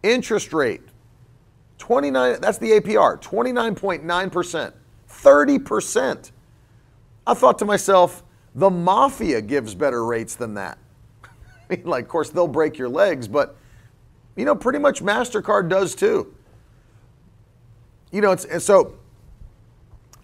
[0.03, 0.83] interest rate.
[1.79, 4.73] 29 that's the APR, 29.9%.
[5.09, 6.33] 30%.
[7.27, 8.23] I thought to myself,
[8.55, 10.79] the mafia gives better rates than that.
[11.25, 13.57] I mean, like, of course, they'll break your legs, but
[14.37, 16.35] you know, pretty much MasterCard does too.
[18.13, 18.95] You know, it's so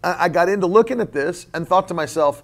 [0.02, 2.42] I, I got into looking at this and thought to myself,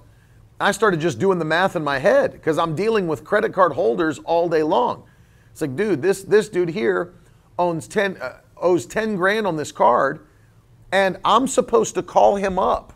[0.60, 3.72] I started just doing the math in my head because I'm dealing with credit card
[3.72, 5.04] holders all day long.
[5.52, 7.14] It's like, dude, this this dude here
[7.58, 10.26] owns ten uh, owes ten grand on this card,
[10.92, 12.92] and I'm supposed to call him up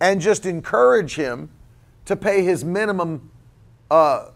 [0.00, 1.50] and just encourage him
[2.06, 3.30] to pay his minimum
[3.90, 4.30] uh,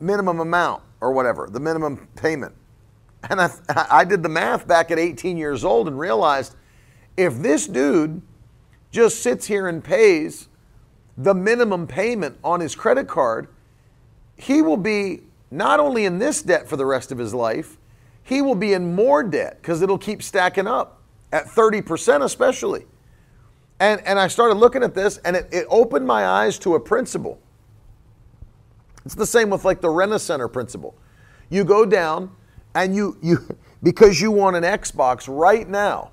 [0.00, 2.54] minimum amount or whatever, the minimum payment.
[3.30, 6.54] And I, I did the math back at 18 years old and realized
[7.16, 8.22] if this dude
[8.90, 10.48] just sits here and pays
[11.16, 13.48] the minimum payment on his credit card,
[14.36, 17.78] he will be not only in this debt for the rest of his life,
[18.22, 21.00] he will be in more debt because it'll keep stacking up
[21.32, 22.84] at 30% especially.
[23.78, 26.80] And, and I started looking at this and it, it opened my eyes to a
[26.80, 27.38] principle.
[29.04, 30.96] It's the same with like the Rent-A-Center principle.
[31.48, 32.32] You go down
[32.76, 33.38] and you, you
[33.82, 36.12] because you want an Xbox right now,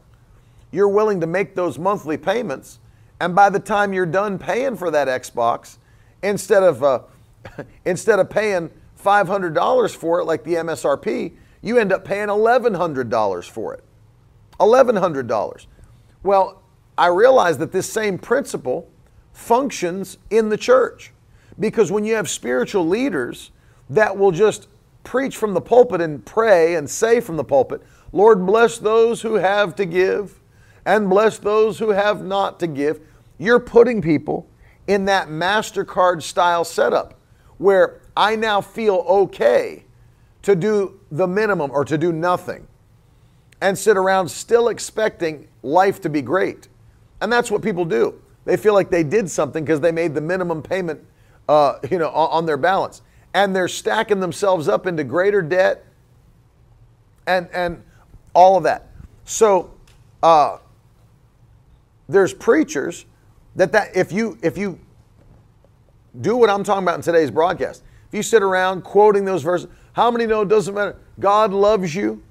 [0.72, 2.80] you're willing to make those monthly payments.
[3.20, 5.78] And by the time you're done paying for that Xbox,
[6.24, 7.02] instead of, uh,
[7.86, 13.74] instead of paying $500 for it like the MSRP, you end up paying $1,100 for
[13.74, 13.84] it.
[14.60, 15.66] $1,100.
[16.24, 16.62] Well,
[16.98, 18.90] I realize that this same principle
[19.32, 21.12] functions in the church
[21.60, 23.52] because when you have spiritual leaders
[23.90, 24.68] that will just
[25.04, 29.36] preach from the pulpit and pray and say from the pulpit, Lord, bless those who
[29.36, 30.40] have to give
[30.86, 33.00] and bless those who have not to give,
[33.38, 34.50] you're putting people
[34.88, 37.20] in that MasterCard style setup
[37.58, 39.86] where I now feel okay
[40.42, 42.68] to do the minimum or to do nothing
[43.62, 46.68] and sit around still expecting life to be great.
[47.22, 48.22] And that's what people do.
[48.44, 51.00] They feel like they did something because they made the minimum payment,
[51.48, 53.02] uh, you know, on their balance,
[53.34, 55.86] and they're stacking themselves up into greater debt,
[57.26, 57.84] and and
[58.34, 58.90] all of that.
[59.26, 59.72] So,
[60.22, 60.58] uh,
[62.10, 63.06] there's preachers
[63.56, 64.80] that that if you if you
[66.20, 69.68] do what I'm talking about in today's broadcast, if you sit around quoting those verses,
[69.94, 70.96] how many know it doesn't matter?
[71.20, 72.22] God loves you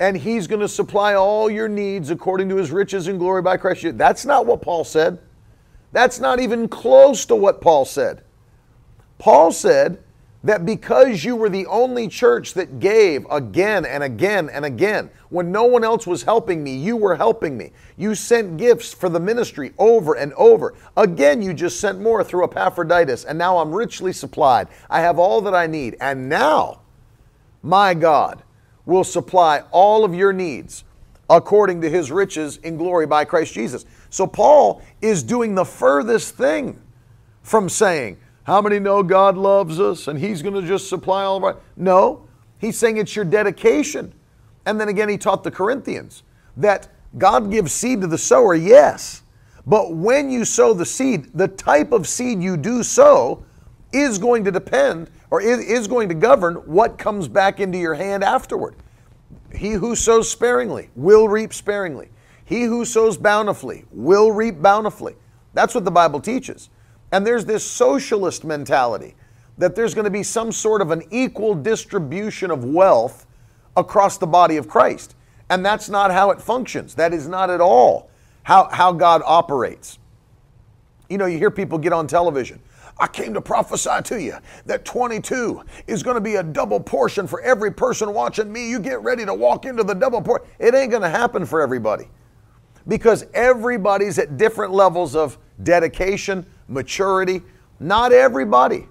[0.00, 3.56] and he's going to supply all your needs according to his riches and glory by
[3.56, 3.98] Christ.
[3.98, 5.18] That's not what Paul said.
[5.92, 8.22] That's not even close to what Paul said.
[9.18, 9.98] Paul said
[10.44, 15.50] that because you were the only church that gave again and again and again, when
[15.50, 17.72] no one else was helping me, you were helping me.
[17.96, 20.74] You sent gifts for the ministry over and over.
[20.96, 24.68] Again, you just sent more through Epaphroditus, and now I'm richly supplied.
[24.88, 25.96] I have all that I need.
[26.00, 26.80] And now,
[27.62, 28.42] my God,
[28.86, 30.84] will supply all of your needs
[31.28, 33.84] according to his riches in glory by Christ Jesus.
[34.08, 36.80] So Paul is doing the furthest thing
[37.42, 38.18] from saying,
[38.48, 41.58] How many know God loves us and he's going to just supply all of our.
[41.76, 44.14] No, he's saying it's your dedication.
[44.64, 46.22] And then again, he taught the Corinthians
[46.56, 49.22] that God gives seed to the sower, yes.
[49.66, 53.44] But when you sow the seed, the type of seed you do sow
[53.92, 58.24] is going to depend or is going to govern what comes back into your hand
[58.24, 58.76] afterward.
[59.54, 62.08] He who sows sparingly will reap sparingly.
[62.46, 65.16] He who sows bountifully will reap bountifully.
[65.52, 66.70] That's what the Bible teaches.
[67.12, 69.14] And there's this socialist mentality
[69.56, 73.26] that there's going to be some sort of an equal distribution of wealth
[73.76, 75.14] across the body of Christ.
[75.50, 76.94] And that's not how it functions.
[76.94, 78.10] That is not at all
[78.42, 79.98] how, how God operates.
[81.08, 82.60] You know, you hear people get on television
[83.00, 87.26] I came to prophesy to you that 22 is going to be a double portion
[87.26, 88.68] for every person watching me.
[88.68, 90.48] You get ready to walk into the double portion.
[90.58, 92.08] It ain't going to happen for everybody
[92.88, 97.42] because everybody's at different levels of dedication, maturity.
[97.80, 98.86] Not everybody,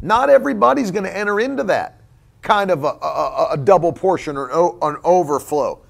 [0.00, 2.00] not everybody's going to enter into that
[2.42, 5.82] kind of a, a, a double portion or an overflow.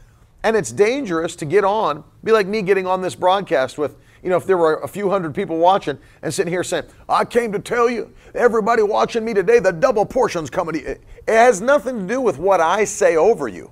[0.43, 4.31] And it's dangerous to get on, be like me getting on this broadcast with you
[4.31, 7.53] know, if there were a few hundred people watching and sitting here saying, I came
[7.53, 10.75] to tell you, everybody watching me today, the double portion's coming.
[10.75, 13.71] It has nothing to do with what I say over you.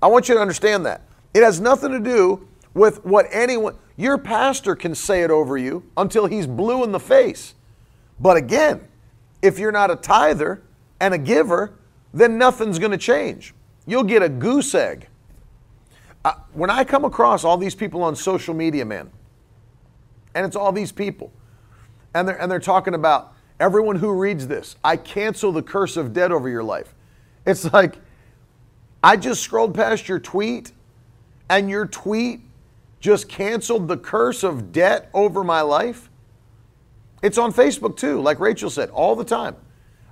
[0.00, 1.02] I want you to understand that.
[1.34, 5.84] It has nothing to do with what anyone, your pastor can say it over you
[5.96, 7.54] until he's blue in the face.
[8.18, 8.88] But again,
[9.42, 10.62] if you're not a tither
[11.00, 11.78] and a giver,
[12.14, 13.54] then nothing's going to change.
[13.86, 15.08] You'll get a goose egg.
[16.24, 19.10] Uh, when I come across all these people on social media, man,
[20.34, 21.32] and it's all these people.
[22.14, 26.12] And they're, and they're talking about everyone who reads this, I cancel the curse of
[26.12, 26.94] debt over your life.
[27.44, 27.96] It's like,
[29.02, 30.70] I just scrolled past your tweet,
[31.50, 32.40] and your tweet
[33.02, 36.08] just canceled the curse of debt over my life.
[37.20, 39.56] It's on Facebook too, like Rachel said, all the time.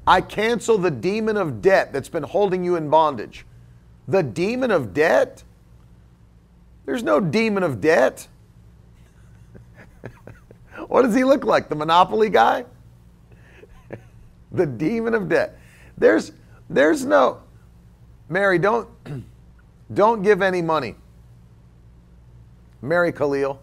[0.06, 3.46] I cancel the demon of debt that's been holding you in bondage.
[4.08, 5.44] The demon of debt?
[6.84, 8.26] There's no demon of debt.
[10.88, 11.68] what does he look like?
[11.68, 12.64] The Monopoly guy?
[14.50, 15.56] the demon of debt.
[15.96, 16.32] There's
[16.68, 17.40] there's no
[18.28, 18.88] Mary, don't
[19.94, 20.96] don't give any money.
[22.82, 23.60] Mary Khalil,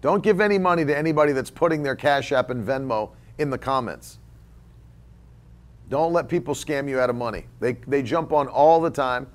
[0.00, 3.58] don't give any money to anybody that's putting their Cash App and Venmo in the
[3.58, 4.18] comments.
[5.88, 7.46] Don't let people scam you out of money.
[7.58, 9.26] They, they jump on all the time.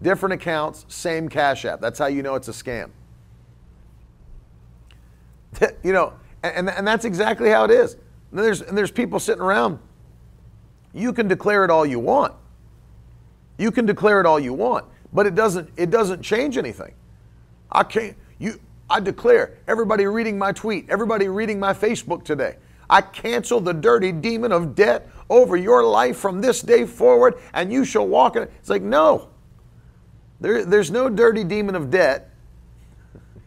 [0.00, 1.80] Different accounts, same Cash App.
[1.80, 2.90] That's how you know it's a scam.
[5.82, 7.96] you know, and, and that's exactly how it is.
[8.30, 9.78] And there's, and there's people sitting around.
[10.94, 12.34] You can declare it all you want.
[13.58, 16.94] You can declare it all you want, but it doesn't, it doesn't change anything.
[17.70, 18.58] I can't, you,
[18.90, 22.56] I declare, everybody reading my tweet, everybody reading my Facebook today,
[22.90, 27.72] I cancel the dirty demon of debt over your life from this day forward, and
[27.72, 28.52] you shall walk in it.
[28.58, 29.28] It's like, no.
[30.40, 32.30] There, there's no dirty demon of debt.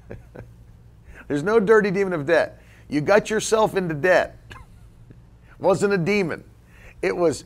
[1.27, 2.61] there's no dirty demon of debt.
[2.87, 4.39] You got yourself into debt.
[5.59, 6.41] wasn't a demon.
[7.01, 7.43] It was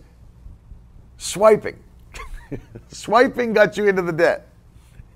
[1.18, 1.80] swiping.
[2.90, 4.48] swiping got you into the debt.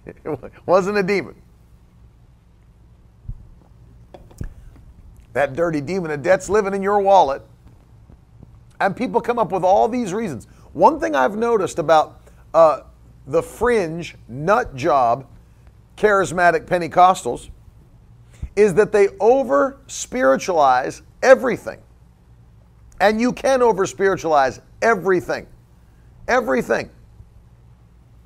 [0.07, 0.17] It
[0.65, 1.36] wasn't a demon.
[5.34, 7.41] That dirty demon of debt's living in your wallet.
[8.79, 10.47] And people come up with all these reasons.
[10.73, 12.21] One thing I've noticed about
[12.53, 12.81] uh,
[13.27, 15.25] the fringe nut job
[15.97, 17.49] charismatic Pentecostals
[18.55, 21.79] is that they over spiritualize everything.
[22.99, 25.47] And you can over spiritualize everything.
[26.27, 26.89] Everything.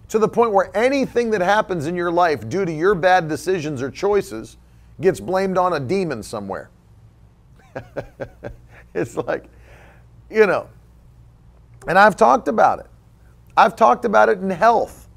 [0.10, 3.82] To the point where anything that happens in your life due to your bad decisions
[3.82, 4.58] or choices
[5.02, 6.70] gets blamed on a demon somewhere.
[8.94, 9.46] it's like,
[10.30, 10.70] you know,
[11.88, 12.88] and I've talked about it.
[13.56, 15.08] I've talked about it in health.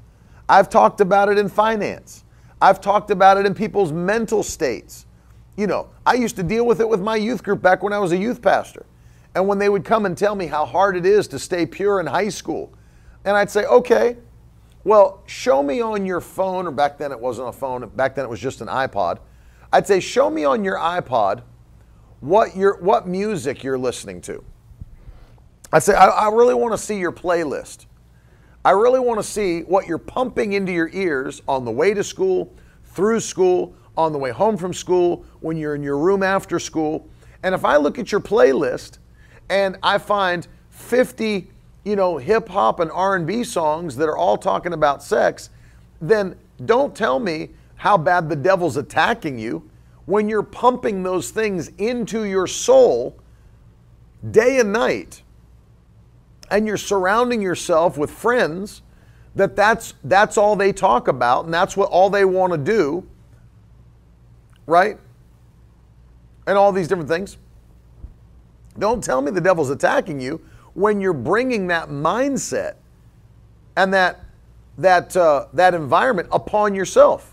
[0.49, 2.23] I've talked about it in finance.
[2.61, 5.05] I've talked about it in people's mental states.
[5.57, 7.99] You know, I used to deal with it with my youth group back when I
[7.99, 8.85] was a youth pastor.
[9.35, 11.99] And when they would come and tell me how hard it is to stay pure
[11.99, 12.73] in high school,
[13.23, 14.17] and I'd say, okay,
[14.83, 18.25] well, show me on your phone, or back then it wasn't a phone, back then
[18.25, 19.19] it was just an iPod.
[19.71, 21.43] I'd say, show me on your iPod
[22.21, 24.43] what, you what music you're listening to.
[25.73, 27.85] I say, I, I really want to see your playlist.
[28.63, 32.03] I really want to see what you're pumping into your ears on the way to
[32.03, 32.53] school,
[32.85, 37.09] through school, on the way home from school, when you're in your room after school.
[37.43, 38.99] And if I look at your playlist
[39.49, 41.49] and I find 50,
[41.83, 45.49] you know, hip hop and R&B songs that are all talking about sex,
[45.99, 49.67] then don't tell me how bad the devil's attacking you
[50.05, 53.17] when you're pumping those things into your soul
[54.29, 55.21] day and night
[56.49, 58.81] and you're surrounding yourself with friends
[59.35, 63.07] that that's that's all they talk about and that's what all they want to do
[64.71, 64.97] right?
[66.47, 67.37] And all these different things.
[68.79, 70.41] Don't tell me the devil's attacking you
[70.73, 72.75] when you're bringing that mindset
[73.75, 74.21] and that
[74.77, 77.30] that uh, that environment upon yourself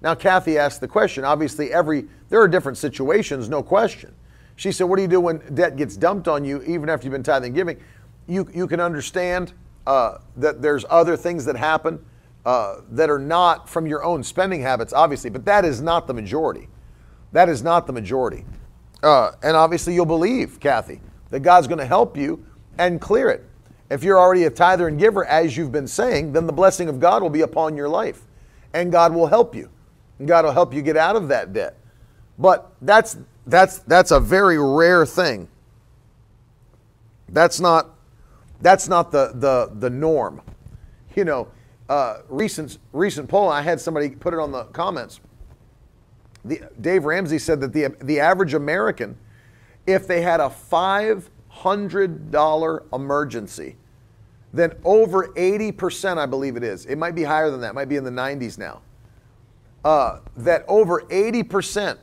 [0.00, 1.24] now, Kathy asked the question.
[1.24, 4.14] Obviously, every there are different situations, no question.
[4.56, 7.12] She said, "What do you do when debt gets dumped on you, even after you've
[7.12, 7.80] been tithing and giving?"
[8.26, 9.52] You you can understand
[9.86, 12.04] uh, that there's other things that happen
[12.46, 16.14] uh, that are not from your own spending habits, obviously, but that is not the
[16.14, 16.68] majority.
[17.32, 18.44] That is not the majority.
[19.02, 22.44] Uh, and obviously, you'll believe, Kathy, that God's going to help you
[22.78, 23.44] and clear it.
[23.90, 27.00] If you're already a tither and giver, as you've been saying, then the blessing of
[27.00, 28.22] God will be upon your life,
[28.72, 29.70] and God will help you.
[30.24, 31.76] God will help you get out of that debt.
[32.38, 33.16] But that's
[33.46, 35.48] that's that's a very rare thing.
[37.28, 37.90] That's not
[38.60, 40.40] that's not the the the norm.
[41.14, 41.48] You know,
[41.88, 43.48] uh, recent recent poll.
[43.48, 45.20] I had somebody put it on the comments.
[46.44, 49.16] The, Dave Ramsey said that the the average American,
[49.86, 53.76] if they had a five hundred dollar emergency,
[54.52, 56.86] then over eighty percent, I believe it is.
[56.86, 57.70] It might be higher than that.
[57.70, 58.80] It might be in the nineties now
[59.88, 61.96] uh, that over 80%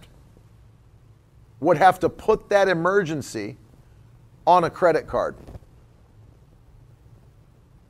[1.59, 3.57] would have to put that emergency
[4.47, 5.35] on a credit card.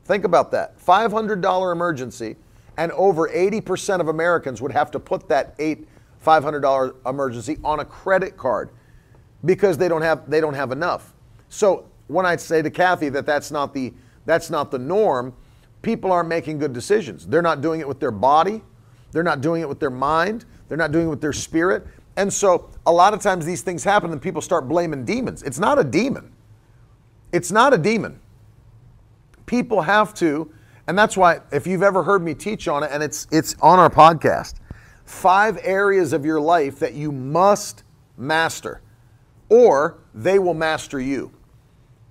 [0.03, 2.35] Think about that $500 emergency,
[2.75, 5.87] and over 80% of Americans would have to put that eight
[6.25, 8.71] $500 emergency on a credit card
[9.45, 11.13] because they don't have, they don't have enough.
[11.47, 13.93] So when I say to Kathy that that's not the,
[14.25, 15.33] that's not the norm,
[15.81, 17.25] people aren't making good decisions.
[17.25, 18.61] They're not doing it with their body,
[19.16, 20.43] they're not doing it with their mind.
[20.68, 21.88] They're not doing it with their spirit.
[22.18, 25.41] And so a lot of times these things happen and people start blaming demons.
[25.41, 26.34] It's not a demon.
[27.32, 28.20] It's not a demon.
[29.45, 30.51] People have to,
[30.88, 33.80] and that's why if you've ever heard me teach on it, and it's it's on
[33.80, 34.55] our podcast,
[35.05, 37.84] five areas of your life that you must
[38.18, 38.82] master,
[39.47, 41.32] or they will master you.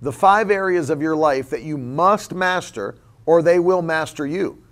[0.01, 2.95] The five areas of your life that you must master,
[3.27, 4.64] or they will master you.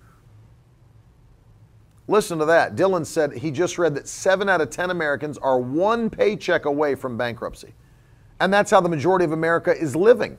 [2.08, 2.76] Listen to that.
[2.76, 6.96] Dylan said he just read that seven out of 10 Americans are one paycheck away
[6.96, 7.74] from bankruptcy.
[8.40, 10.38] And that's how the majority of America is living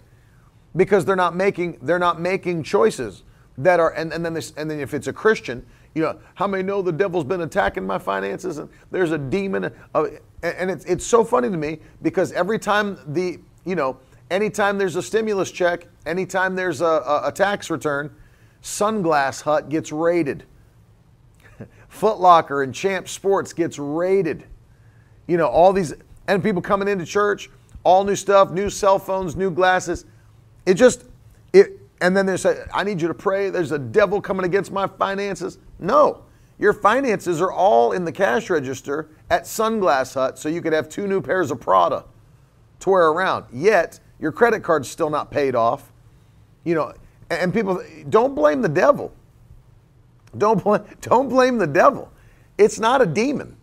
[0.76, 3.22] because they're not making, they're not making choices
[3.56, 6.46] that are, and, and, then this, and then if it's a Christian, you know, how
[6.46, 9.72] many know the devil's been attacking my finances and there's a demon?
[9.94, 10.06] Uh,
[10.42, 13.96] and it's, it's so funny to me because every time the, you know,
[14.30, 18.14] anytime there's a stimulus check, anytime there's a, a, a tax return,
[18.62, 20.44] Sunglass Hut gets raided
[21.95, 24.45] Foot Locker and Champ Sports gets raided.
[25.28, 25.95] You know, all these,
[26.26, 27.49] and people coming into church,
[27.84, 30.05] all new stuff, new cell phones, new glasses.
[30.66, 31.05] It just,
[31.53, 33.49] it, and then they say, I need you to pray.
[33.49, 35.59] There's a devil coming against my finances.
[35.78, 36.24] No,
[36.59, 40.88] your finances are all in the cash register at Sunglass Hut so you could have
[40.88, 42.05] two new pairs of Prada
[42.80, 43.45] to wear around.
[43.53, 45.92] Yet, your credit card's still not paid off.
[46.64, 46.92] You know,
[47.30, 49.14] and people, don't blame the devil.
[50.37, 52.11] Don't, blame, don't blame the devil.
[52.59, 53.57] It's not a demon.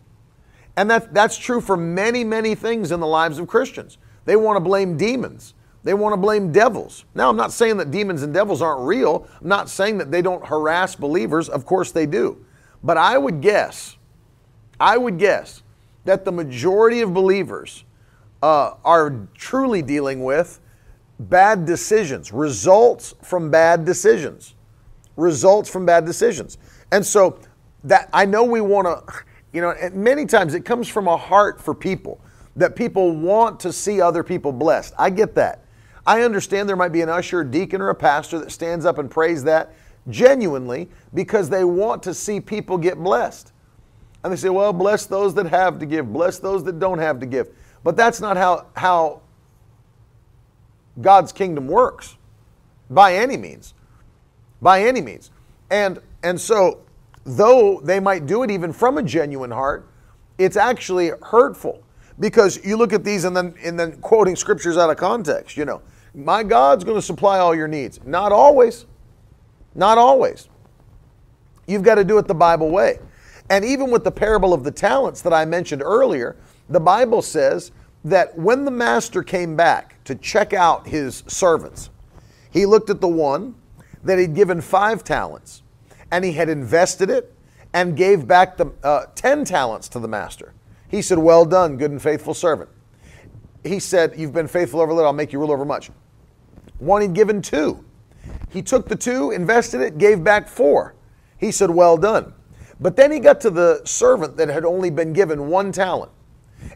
[0.76, 3.98] And that, that's true for many, many things in the lives of Christians.
[4.24, 5.54] They want to blame demons.
[5.84, 7.04] They want to blame devils.
[7.14, 9.26] Now, I'm not saying that demons and devils aren't real.
[9.40, 11.48] I'm not saying that they don't harass believers.
[11.48, 12.44] Of course they do.
[12.82, 13.96] But I would guess,
[14.78, 15.62] I would guess
[16.04, 17.84] that the majority of believers
[18.42, 20.60] uh, are truly dealing with
[21.18, 24.54] bad decisions, results from bad decisions
[25.16, 26.58] results from bad decisions.
[26.90, 27.38] And so
[27.84, 29.14] that I know we want to,
[29.52, 32.20] you know, many times it comes from a heart for people
[32.56, 34.94] that people want to see other people blessed.
[34.98, 35.64] I get that.
[36.06, 39.10] I understand there might be an usher, deacon, or a pastor that stands up and
[39.10, 39.74] prays that
[40.08, 43.52] genuinely because they want to see people get blessed.
[44.24, 47.20] And they say, well, bless those that have to give, bless those that don't have
[47.20, 47.48] to give.
[47.84, 49.22] But that's not how, how
[51.00, 52.16] God's kingdom works
[52.90, 53.74] by any means
[54.62, 55.30] by any means.
[55.70, 56.80] And and so
[57.24, 59.88] though they might do it even from a genuine heart,
[60.38, 61.82] it's actually hurtful
[62.18, 65.64] because you look at these and then and then quoting scriptures out of context, you
[65.64, 65.82] know.
[66.14, 67.98] My God's going to supply all your needs.
[68.04, 68.84] Not always.
[69.74, 70.48] Not always.
[71.66, 72.98] You've got to do it the Bible way.
[73.48, 76.36] And even with the parable of the talents that I mentioned earlier,
[76.68, 77.72] the Bible says
[78.04, 81.90] that when the master came back to check out his servants,
[82.50, 83.54] he looked at the one
[84.04, 85.62] that he'd given five talents
[86.10, 87.34] and he had invested it
[87.72, 90.52] and gave back the uh, 10 talents to the master.
[90.88, 92.68] He said, Well done, good and faithful servant.
[93.64, 95.90] He said, You've been faithful over little, I'll make you rule over much.
[96.78, 97.84] One he'd given two.
[98.50, 100.94] He took the two, invested it, gave back four.
[101.38, 102.34] He said, Well done.
[102.78, 106.10] But then he got to the servant that had only been given one talent.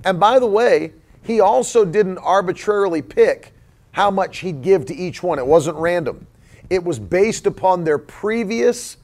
[0.05, 3.53] And by the way, he also didn't arbitrarily pick
[3.93, 6.27] how much he'd give to each one, it wasn't random.
[6.71, 8.97] It was based upon their previous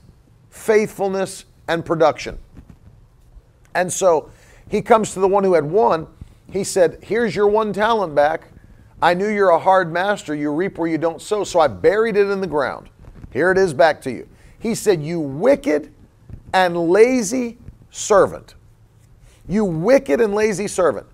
[0.51, 2.39] faithfulness and production.
[3.75, 4.31] And so
[4.69, 6.07] he comes to the one who had one.
[6.51, 8.49] He said, Here's your one talent back.
[9.01, 10.35] I knew you're a hard master.
[10.35, 11.45] You reap where you don't sow.
[11.45, 12.89] So I buried it in the ground.
[13.33, 14.29] Here it is back to you.
[14.59, 15.93] He said, You wicked
[16.53, 17.59] and lazy
[17.91, 18.55] servant.
[19.49, 21.07] You wicked and lazy servant.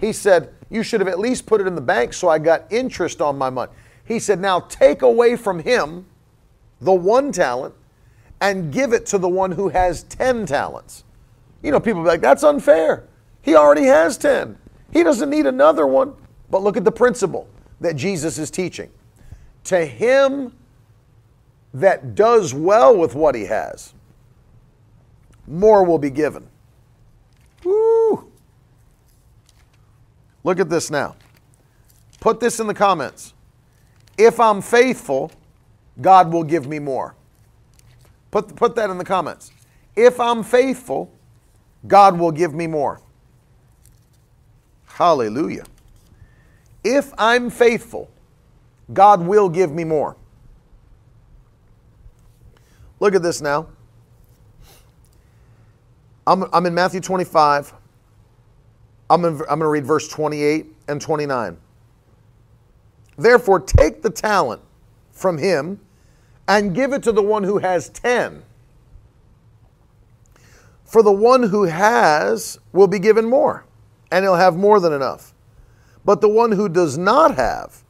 [0.00, 2.72] He said, You should have at least put it in the bank so I got
[2.72, 3.72] interest on my money.
[4.04, 6.06] He said, Now take away from him
[6.80, 7.74] the one talent
[8.40, 11.04] and give it to the one who has 10 talents.
[11.62, 13.04] You know, people be like, That's unfair.
[13.42, 14.58] He already has 10.
[14.92, 16.14] He doesn't need another one.
[16.50, 17.48] But look at the principle
[17.80, 18.90] that Jesus is teaching.
[19.64, 20.52] To him
[21.72, 23.92] that does well with what he has,
[25.46, 26.46] more will be given.
[27.64, 28.30] Woo!
[30.44, 31.16] Look at this now.
[32.20, 33.33] Put this in the comments.
[34.16, 35.32] If I'm faithful,
[36.00, 37.14] God will give me more.
[38.30, 39.52] Put, put that in the comments.
[39.96, 41.12] If I'm faithful,
[41.86, 43.00] God will give me more.
[44.86, 45.64] Hallelujah.
[46.82, 48.10] If I'm faithful,
[48.92, 50.16] God will give me more.
[53.00, 53.68] Look at this now.
[56.26, 57.72] I'm, I'm in Matthew 25.
[59.10, 61.56] I'm, in, I'm going to read verse 28 and 29.
[63.16, 64.62] Therefore, take the talent
[65.12, 65.80] from him
[66.48, 68.42] and give it to the one who has ten.
[70.84, 73.64] For the one who has will be given more,
[74.10, 75.34] and he'll have more than enough.
[76.04, 77.82] But the one who does not have,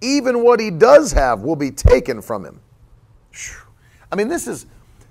[0.00, 2.60] even what he does have will be taken from him.
[4.10, 4.66] I mean, this is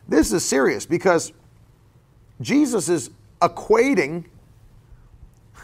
[0.08, 1.34] this is serious because
[2.42, 3.10] Jesus is
[3.42, 4.26] equating,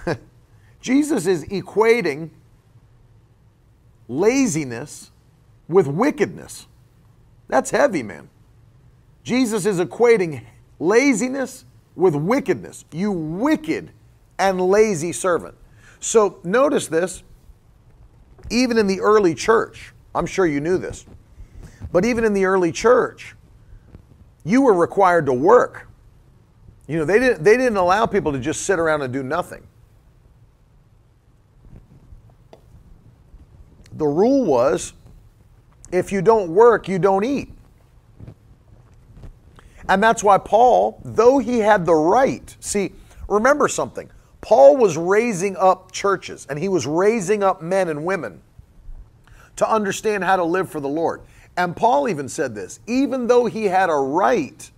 [0.82, 2.30] Jesus is equating
[4.12, 5.10] laziness
[5.70, 6.68] with wickedness.
[7.48, 8.30] That's heavy, man.
[9.24, 10.44] Jesus is equating
[10.80, 12.84] laziness with wickedness.
[12.92, 13.92] You wicked
[14.38, 15.56] and lazy servant.
[16.00, 17.24] So notice this,
[18.50, 21.06] even in the early church, I'm sure you knew this,
[21.92, 23.36] but even in the early church,
[24.44, 25.88] you were required to work.
[26.88, 29.66] You know, they didn't, they didn't allow people to just sit around and do nothing.
[34.02, 34.94] The rule was
[35.92, 37.54] if you don't work, you don't eat.
[39.88, 42.94] And that's why Paul, though he had the right, see,
[43.28, 44.10] remember something.
[44.42, 48.42] Paul was raising up churches and he was raising up men and women
[49.58, 51.22] to understand how to live for the Lord.
[51.56, 54.72] And Paul even said this even though he had a right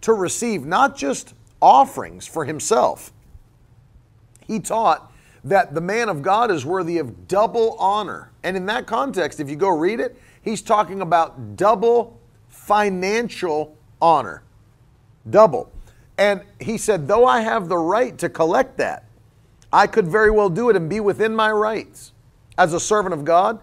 [0.00, 3.12] to receive not just offerings for himself,
[4.46, 5.12] he taught
[5.46, 8.32] that the man of God is worthy of double honor.
[8.42, 12.18] And in that context, if you go read it, he's talking about double
[12.48, 14.42] financial honor.
[15.30, 15.70] Double.
[16.18, 19.04] And he said, though I have the right to collect that,
[19.72, 22.12] I could very well do it and be within my rights.
[22.58, 23.60] As a servant of God,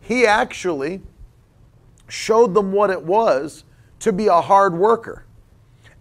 [0.00, 1.02] he actually
[2.08, 3.64] showed them what it was
[3.98, 5.26] to be a hard worker.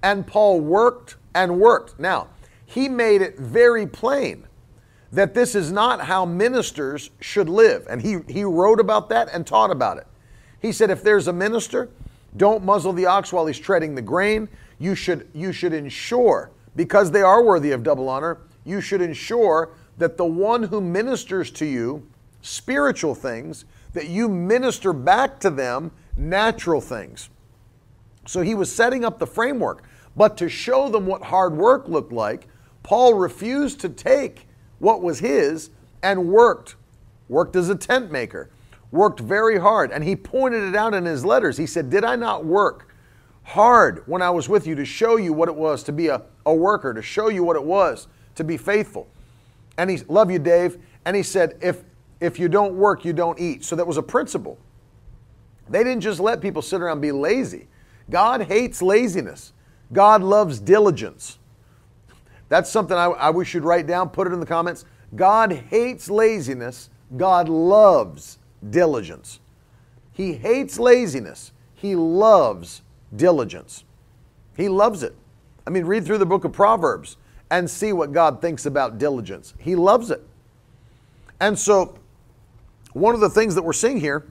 [0.02, 2.00] And Paul worked and worked.
[2.00, 2.30] Now,
[2.66, 4.48] he made it very plain
[5.16, 7.88] that this is not how ministers should live.
[7.90, 10.08] And he, he wrote about that and taught about it.
[10.62, 11.90] He said, if there's a minister,
[12.36, 14.50] don't muzzle the ox while he's treading the grain.
[14.78, 19.72] You should, you should ensure, because they are worthy of double honor, you should ensure
[19.98, 22.06] that the one who ministers to you
[22.42, 23.64] spiritual things,
[23.94, 27.30] that you minister back to them natural things.
[28.28, 29.84] So he was setting up the framework.
[30.16, 32.48] But to show them what hard work looked like,
[32.84, 34.45] Paul refused to take
[34.80, 35.70] what was his
[36.04, 36.76] and worked.
[37.28, 38.50] Worked as a tent maker,
[38.92, 39.92] worked very hard.
[39.92, 41.58] And he pointed it out in his letters.
[41.58, 42.88] He said, Did I not work
[43.44, 46.22] hard when I was with you to show you what it was to be a,
[46.46, 49.08] a worker, to show you what it was to be faithful?
[49.78, 50.78] And he love you, Dave.
[51.06, 51.84] And he said, if
[52.20, 53.64] if you don't work, you don't eat.
[53.64, 54.58] So that was a principle.
[55.70, 57.68] They didn't just let people sit around and be lazy.
[58.10, 59.52] God hates laziness.
[59.92, 61.40] God loves diligence.
[62.50, 64.86] That's something I, I wish you'd write down, put it in the comments.
[65.16, 66.90] God hates laziness.
[67.18, 68.38] God loves
[68.70, 69.40] diligence.
[70.12, 71.52] He hates laziness.
[71.74, 72.82] He loves
[73.16, 73.84] diligence.
[74.56, 75.16] He loves it.
[75.68, 77.18] I mean, read through the book of Proverbs
[77.52, 79.54] and see what God thinks about diligence.
[79.58, 80.22] He loves it.
[81.40, 81.98] And so,
[82.94, 84.26] one of the things that we're seeing here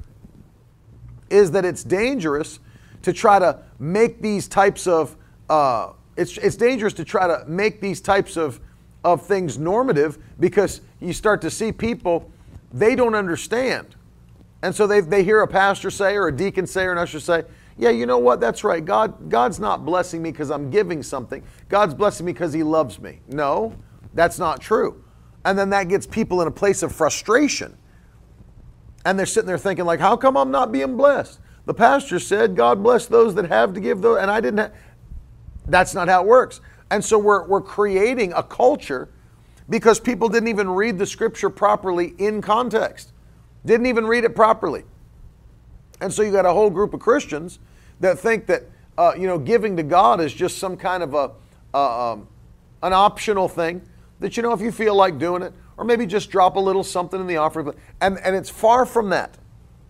[1.28, 2.60] is that it's dangerous
[3.02, 5.16] to try to make these types of
[5.50, 8.60] uh, it's, it's dangerous to try to make these types of,
[9.02, 12.30] of things normative because you start to see people
[12.72, 13.94] they don't understand.
[14.62, 17.20] And so they, they hear a pastor say or a deacon say or an usher
[17.20, 17.44] say
[17.76, 18.40] yeah you know what?
[18.40, 18.84] That's right.
[18.84, 21.42] God god's not blessing me because i'm giving something.
[21.68, 23.20] God's blessing me because he loves me.
[23.28, 23.74] No
[24.14, 25.02] that's not true.
[25.44, 27.76] And then that gets people in a place of frustration.
[29.04, 31.40] And they're sitting there thinking like how come i'm not being blessed?
[31.66, 34.72] The pastor said god bless those that have to give those and i didn't have
[35.66, 36.60] that's not how it works.
[36.90, 39.08] And so we're, we're creating a culture
[39.68, 43.12] because people didn't even read the scripture properly in context,
[43.64, 44.84] didn't even read it properly.
[46.00, 47.58] And so you got a whole group of Christians
[48.00, 48.64] that think that
[48.98, 51.30] uh, you know giving to God is just some kind of a
[51.72, 52.28] uh, um,
[52.82, 53.82] an optional thing
[54.20, 56.84] that you know if you feel like doing it, or maybe just drop a little
[56.84, 57.72] something in the offering.
[58.00, 59.38] And and it's far from that.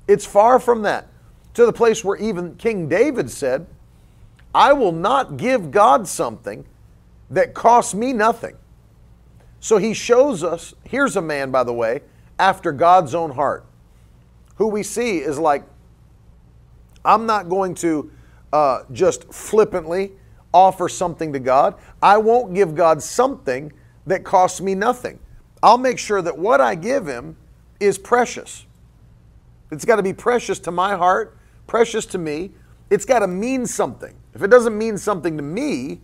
[0.06, 1.08] It's far from that
[1.54, 3.66] to the place where even King David said,
[4.54, 6.64] I will not give God something
[7.30, 8.56] that costs me nothing.
[9.60, 12.02] So he shows us here's a man, by the way,
[12.38, 13.64] after God's own heart,
[14.56, 15.64] who we see is like,
[17.04, 18.10] I'm not going to
[18.52, 20.12] uh, just flippantly
[20.52, 21.74] offer something to God.
[22.00, 23.72] I won't give God something
[24.06, 25.18] that costs me nothing.
[25.62, 27.36] I'll make sure that what I give him
[27.80, 28.66] is precious.
[29.70, 31.36] It's got to be precious to my heart,
[31.66, 32.52] precious to me.
[32.90, 34.14] It's got to mean something.
[34.34, 36.00] If it doesn't mean something to me,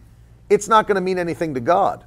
[0.49, 2.05] it's not going to mean anything to God.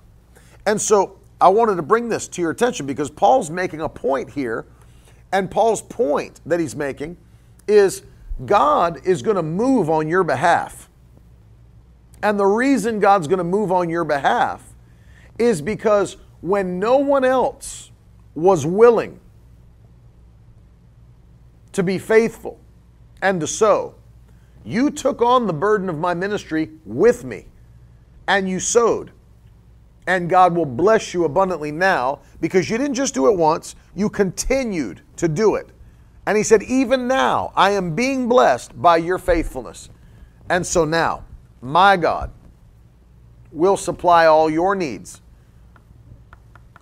[0.65, 4.31] And so I wanted to bring this to your attention because Paul's making a point
[4.31, 4.65] here.
[5.31, 7.17] And Paul's point that he's making
[7.67, 8.03] is
[8.45, 10.89] God is going to move on your behalf.
[12.21, 14.73] And the reason God's going to move on your behalf
[15.37, 17.91] is because when no one else
[18.35, 19.19] was willing
[21.73, 22.59] to be faithful
[23.21, 23.95] and to sow,
[24.65, 27.45] you took on the burden of my ministry with me
[28.27, 29.11] and you sowed.
[30.07, 34.09] And God will bless you abundantly now because you didn't just do it once, you
[34.09, 35.69] continued to do it.
[36.25, 39.89] And he said, Even now, I am being blessed by your faithfulness.
[40.49, 41.25] And so now,
[41.61, 42.31] my God
[43.51, 45.21] will supply all your needs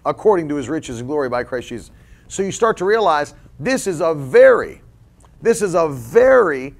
[0.05, 1.91] according to his riches and glory by Christ Jesus.
[2.27, 4.82] So you start to realize this is a very,
[5.41, 6.75] this is a very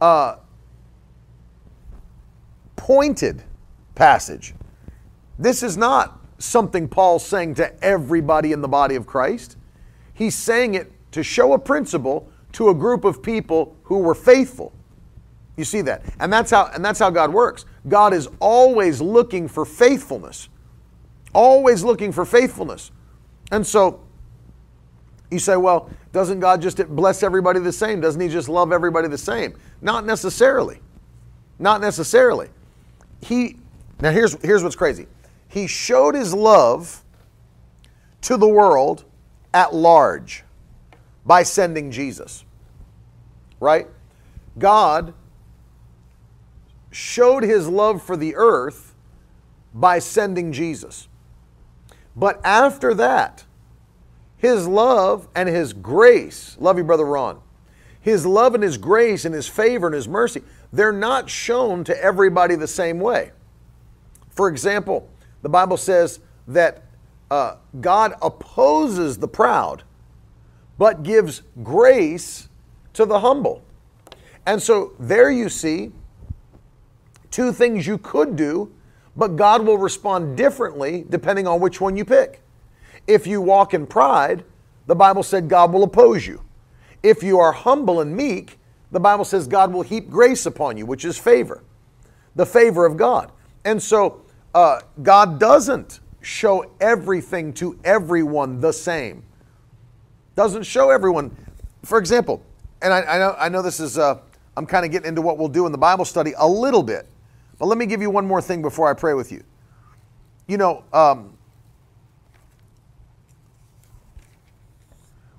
[0.00, 0.36] uh,
[2.76, 3.42] pointed
[3.94, 4.54] passage.
[5.38, 9.56] This is not something Paul's saying to everybody in the body of Christ.
[10.14, 14.72] He's saying it to show a principle to a group of people who were faithful.
[15.56, 16.02] You see that?
[16.20, 17.64] And that's how and that's how God works.
[17.88, 20.48] God is always looking for faithfulness.
[21.32, 22.90] Always looking for faithfulness.
[23.50, 24.00] And so
[25.30, 28.00] you say, well, doesn't God just bless everybody the same?
[28.00, 29.54] Doesn't he just love everybody the same?
[29.80, 30.80] Not necessarily.
[31.58, 32.48] Not necessarily.
[33.20, 33.56] He
[34.00, 35.06] now here's here's what's crazy.
[35.48, 37.02] He showed his love
[38.22, 39.04] to the world
[39.54, 40.44] at large
[41.24, 42.44] by sending Jesus.
[43.58, 43.88] Right?
[44.58, 45.14] God
[46.90, 48.94] showed his love for the earth
[49.74, 51.08] by sending Jesus.
[52.14, 53.44] But after that,
[54.46, 57.40] his love and his grace, love you, Brother Ron,
[58.00, 60.42] his love and his grace and his favor and his mercy,
[60.72, 63.32] they're not shown to everybody the same way.
[64.30, 65.08] For example,
[65.42, 66.84] the Bible says that
[67.28, 69.82] uh, God opposes the proud,
[70.78, 72.48] but gives grace
[72.92, 73.64] to the humble.
[74.46, 75.90] And so there you see
[77.32, 78.72] two things you could do,
[79.16, 82.42] but God will respond differently depending on which one you pick.
[83.06, 84.44] If you walk in pride,
[84.86, 86.42] the Bible said God will oppose you.
[87.02, 88.58] If you are humble and meek,
[88.90, 91.62] the Bible says God will heap grace upon you, which is favor,
[92.34, 93.30] the favor of God.
[93.64, 94.22] And so
[94.54, 99.22] uh, God doesn't show everything to everyone the same.
[100.34, 101.36] Doesn't show everyone.
[101.82, 102.42] For example,
[102.82, 104.18] and I, I know I know this is uh,
[104.56, 107.06] I'm kind of getting into what we'll do in the Bible study a little bit,
[107.58, 109.42] but let me give you one more thing before I pray with you.
[110.46, 111.35] You know, um,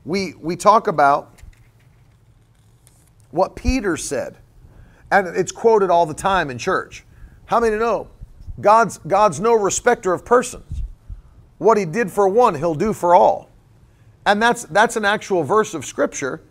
[0.08, 1.34] we we talk about
[3.32, 4.38] what Peter said,
[5.12, 7.04] and it's quoted all the time in church.
[7.46, 8.08] How many know
[8.62, 10.82] God's God's no respecter of persons?
[11.58, 13.50] What He did for one, He'll do for all,
[14.26, 16.42] and that's that's an actual verse of Scripture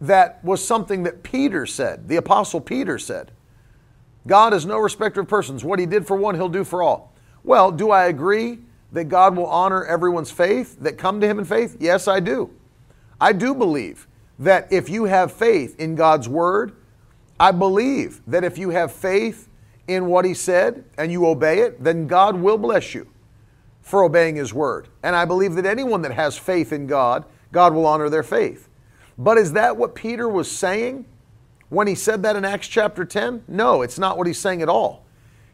[0.00, 3.32] that was something that Peter said, the Apostle Peter said.
[4.26, 5.64] God is no respecter of persons.
[5.64, 7.12] What he did for one, he'll do for all.
[7.42, 8.58] Well, do I agree
[8.92, 11.78] that God will honor everyone's faith that come to him in faith?
[11.80, 12.50] Yes, I do.
[13.20, 14.06] I do believe
[14.38, 16.76] that if you have faith in God's word,
[17.40, 19.48] I believe that if you have faith
[19.86, 23.08] in what he said and you obey it, then God will bless you
[23.80, 24.88] for obeying his word.
[25.02, 28.68] And I believe that anyone that has faith in God, God will honor their faith.
[29.16, 31.06] But is that what Peter was saying
[31.70, 33.44] when he said that in Acts chapter 10?
[33.48, 35.04] No, it's not what he's saying at all.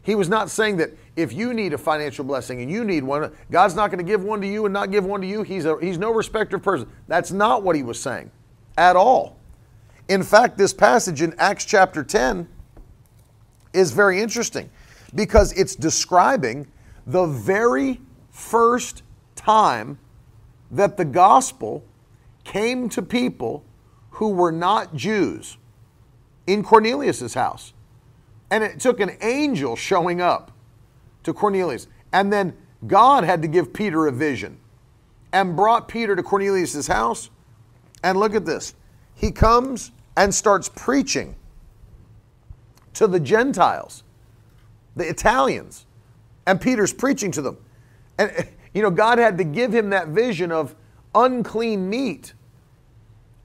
[0.03, 3.31] He was not saying that if you need a financial blessing and you need one,
[3.49, 5.43] God's not going to give one to you and not give one to you.
[5.43, 6.89] He's, a, he's no respecter of person.
[7.07, 8.31] That's not what he was saying
[8.77, 9.37] at all.
[10.07, 12.47] In fact, this passage in Acts chapter 10
[13.73, 14.69] is very interesting
[15.13, 16.67] because it's describing
[17.07, 19.03] the very first
[19.35, 19.97] time
[20.71, 21.83] that the gospel
[22.43, 23.63] came to people
[24.11, 25.57] who were not Jews
[26.47, 27.73] in Cornelius's house.
[28.51, 30.51] And it took an angel showing up
[31.25, 31.87] to Cornelius.
[32.13, 32.55] And then
[32.87, 34.57] God had to give Peter a vision
[35.33, 37.29] and brought Peter to Cornelius's house.
[38.03, 38.75] And look at this.
[39.15, 41.35] He comes and starts preaching
[42.93, 44.03] to the Gentiles,
[44.95, 45.85] the Italians.
[46.47, 47.57] And Peter's preaching to them.
[48.17, 50.75] And, you know, God had to give him that vision of
[51.13, 52.33] unclean meat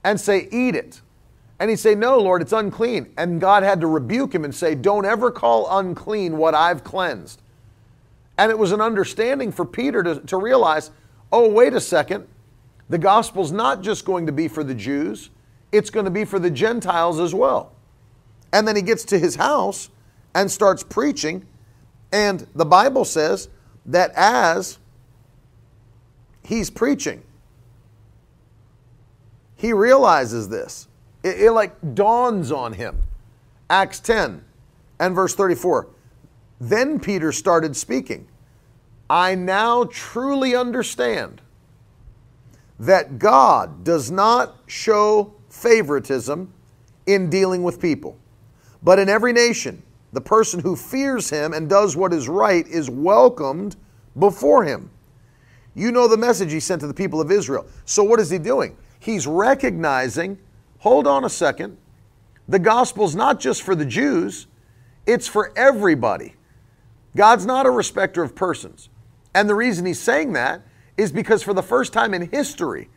[0.03, 1.01] and say, Eat it.
[1.59, 3.13] And he'd say, No, Lord, it's unclean.
[3.17, 7.40] And God had to rebuke him and say, Don't ever call unclean what I've cleansed.
[8.37, 10.91] And it was an understanding for Peter to, to realize,
[11.31, 12.27] oh, wait a second.
[12.89, 15.29] The gospel's not just going to be for the Jews,
[15.71, 17.71] it's going to be for the Gentiles as well.
[18.51, 19.89] And then he gets to his house
[20.35, 21.45] and starts preaching.
[22.11, 23.47] And the Bible says
[23.85, 24.77] that as
[26.43, 27.23] he's preaching,
[29.55, 30.87] he realizes this.
[31.23, 33.01] It, it like dawns on him.
[33.69, 34.43] Acts 10
[34.99, 35.87] and verse 34.
[36.61, 38.27] Then Peter started speaking.
[39.09, 41.41] I now truly understand
[42.79, 46.53] that God does not show favoritism
[47.07, 48.15] in dealing with people,
[48.83, 49.81] but in every nation,
[50.13, 53.75] the person who fears him and does what is right is welcomed
[54.19, 54.91] before him.
[55.73, 57.65] You know the message he sent to the people of Israel.
[57.85, 58.77] So, what is he doing?
[58.99, 60.37] He's recognizing,
[60.77, 61.75] hold on a second,
[62.47, 64.45] the gospel's not just for the Jews,
[65.07, 66.35] it's for everybody.
[67.15, 68.89] God's not a respecter of persons.
[69.33, 70.61] And the reason he's saying that
[70.97, 72.89] is because for the first time in history,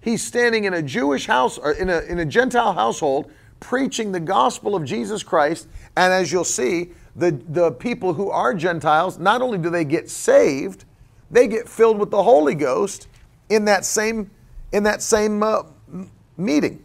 [0.00, 4.20] he's standing in a Jewish house or in a, in a Gentile household preaching the
[4.20, 5.68] gospel of Jesus Christ.
[5.96, 10.08] And as you'll see, the, the people who are Gentiles, not only do they get
[10.08, 10.84] saved,
[11.30, 13.08] they get filled with the Holy Ghost
[13.48, 14.30] in that same,
[14.72, 15.62] in that same uh,
[16.36, 16.84] meeting.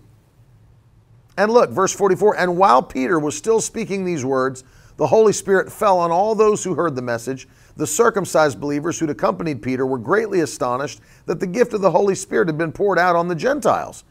[1.38, 4.64] And look, verse 44 And while Peter was still speaking these words,
[4.98, 7.48] the Holy Spirit fell on all those who heard the message.
[7.76, 12.16] The circumcised believers who'd accompanied Peter were greatly astonished that the gift of the Holy
[12.16, 14.04] Spirit had been poured out on the Gentiles.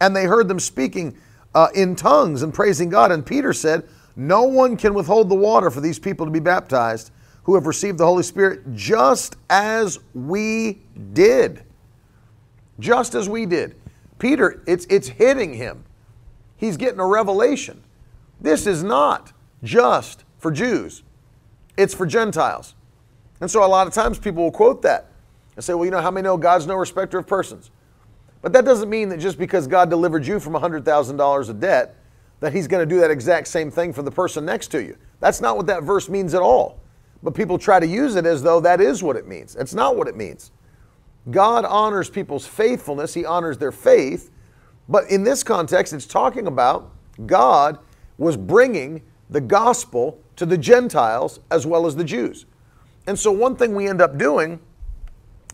[0.00, 1.16] And they heard them speaking
[1.54, 3.12] uh, in tongues and praising God.
[3.12, 3.86] And Peter said,
[4.16, 7.10] No one can withhold the water for these people to be baptized
[7.42, 10.80] who have received the Holy Spirit just as we
[11.12, 11.64] did.
[12.78, 13.74] Just as we did.
[14.18, 15.84] Peter, it's, it's hitting him.
[16.56, 17.82] He's getting a revelation.
[18.40, 19.32] This is not
[19.62, 21.04] just for Jews,
[21.76, 22.74] it's for Gentiles.
[23.40, 25.06] And so a lot of times people will quote that
[25.54, 27.70] and say, well, you know, how many know God's no respecter of persons?
[28.42, 31.96] But that doesn't mean that just because God delivered you from $100,000 of debt,
[32.40, 34.96] that He's going to do that exact same thing for the person next to you.
[35.20, 36.80] That's not what that verse means at all.
[37.22, 39.56] But people try to use it as though that is what it means.
[39.56, 40.50] It's not what it means.
[41.30, 44.30] God honors people's faithfulness, He honors their faith.
[44.88, 46.90] But in this context, it's talking about
[47.26, 47.78] God
[48.16, 52.46] was bringing the gospel to the Gentiles as well as the Jews.
[53.06, 54.58] And so, one thing we end up doing,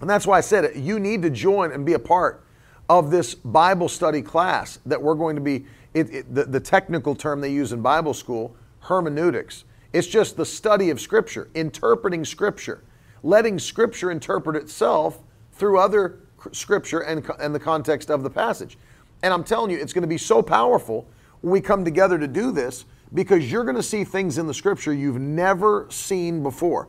[0.01, 2.45] and that's why I said it, you need to join and be a part
[2.89, 7.17] of this Bible study class that we're going to be, it, it, the, the technical
[7.17, 9.65] term they use in Bible school, hermeneutics.
[9.93, 12.85] It's just the study of Scripture, interpreting Scripture,
[13.25, 15.19] letting Scripture interpret itself
[15.51, 16.21] through other
[16.53, 18.79] Scripture and, and the context of the passage.
[19.25, 21.09] And I'm telling you, it's going to be so powerful
[21.41, 22.85] when we come together to do this
[23.17, 26.87] because you're going to see things in the Scripture you've never seen before.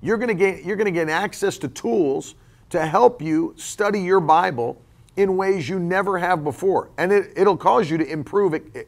[0.00, 2.34] You're going to get, you're going to get access to tools
[2.70, 4.82] to help you study your Bible
[5.16, 6.90] in ways you never have before.
[6.98, 8.82] And it, it'll cause you to improve it eh,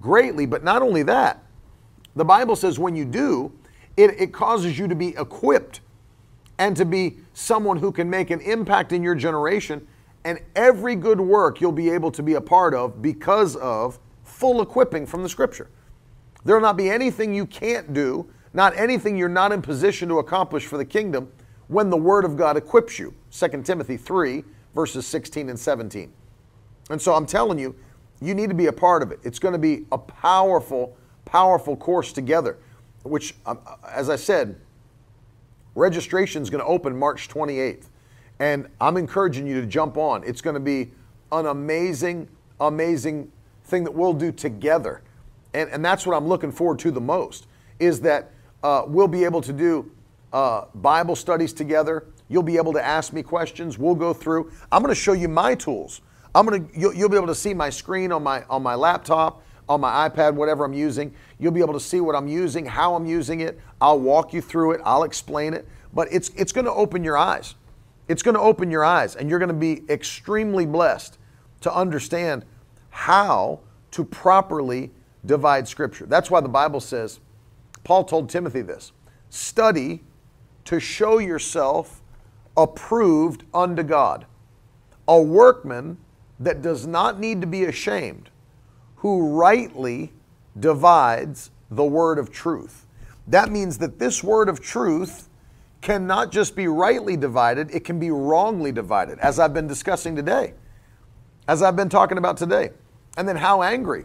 [0.00, 0.46] greatly.
[0.46, 1.42] But not only that,
[2.14, 3.52] the Bible says when you do,
[3.96, 5.80] it, it causes you to be equipped
[6.58, 9.84] and to be someone who can make an impact in your generation.
[10.24, 14.62] And every good work you'll be able to be a part of because of full
[14.62, 15.68] equipping from the Scripture.
[16.48, 20.18] There will not be anything you can't do, not anything you're not in position to
[20.18, 21.30] accomplish for the kingdom
[21.66, 23.12] when the Word of God equips you.
[23.32, 24.42] 2 Timothy 3,
[24.74, 26.10] verses 16 and 17.
[26.88, 27.76] And so I'm telling you,
[28.22, 29.20] you need to be a part of it.
[29.24, 30.96] It's going to be a powerful,
[31.26, 32.56] powerful course together,
[33.02, 34.58] which, um, as I said,
[35.74, 37.88] registration is going to open March 28th.
[38.38, 40.24] And I'm encouraging you to jump on.
[40.24, 40.92] It's going to be
[41.30, 42.26] an amazing,
[42.58, 43.30] amazing
[43.64, 45.02] thing that we'll do together.
[45.54, 47.46] And, and that's what I'm looking forward to the most
[47.78, 48.32] is that
[48.62, 49.90] uh, we'll be able to do
[50.32, 52.06] uh, Bible studies together.
[52.28, 53.78] You'll be able to ask me questions.
[53.78, 54.52] We'll go through.
[54.70, 56.00] I'm going to show you my tools.
[56.34, 58.74] I'm going to you'll, you'll, be able to see my screen on my on my
[58.74, 61.14] laptop, on my iPad, whatever I'm using.
[61.38, 63.58] You'll be able to see what I'm using, how I'm using it.
[63.80, 64.80] I'll walk you through it.
[64.84, 65.66] I'll explain it.
[65.94, 67.54] But it's it's going to open your eyes.
[68.08, 71.18] It's going to open your eyes, and you're going to be extremely blessed
[71.62, 72.44] to understand
[72.90, 73.60] how
[73.92, 74.90] to properly
[75.26, 76.06] divide Scripture.
[76.06, 77.20] That's why the Bible says,
[77.84, 78.92] Paul told Timothy this
[79.30, 80.02] study
[80.64, 82.02] to show yourself
[82.56, 84.26] approved unto God,
[85.06, 85.98] a workman
[86.40, 88.30] that does not need to be ashamed,
[88.96, 90.12] who rightly
[90.58, 92.86] divides the word of truth.
[93.26, 95.28] That means that this word of truth
[95.80, 100.54] cannot just be rightly divided, it can be wrongly divided, as I've been discussing today,
[101.46, 102.70] as I've been talking about today.
[103.16, 104.04] And then how angry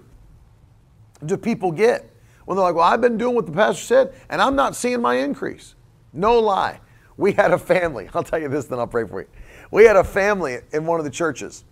[1.26, 2.09] do people get
[2.45, 5.01] when they're like, well, I've been doing what the pastor said and I'm not seeing
[5.01, 5.76] my increase?
[6.11, 6.80] No lie.
[7.17, 9.28] We had a family, I'll tell you this, then I'll pray for you.
[9.71, 11.63] We had a family in one of the churches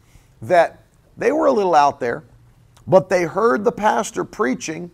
[0.41, 0.83] that
[1.17, 2.23] they were a little out there,
[2.87, 4.89] but they heard the pastor preaching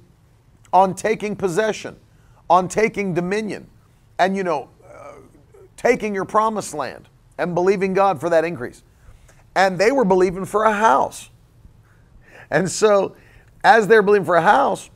[0.73, 1.95] on taking possession,
[2.49, 3.67] on taking dominion,
[4.19, 5.13] and, you know, uh,
[5.77, 8.83] taking your promised land and believing God for that increase.
[9.55, 11.29] And they were believing for a house.
[12.49, 13.15] And so,
[13.67, 14.89] as they're believing for a house,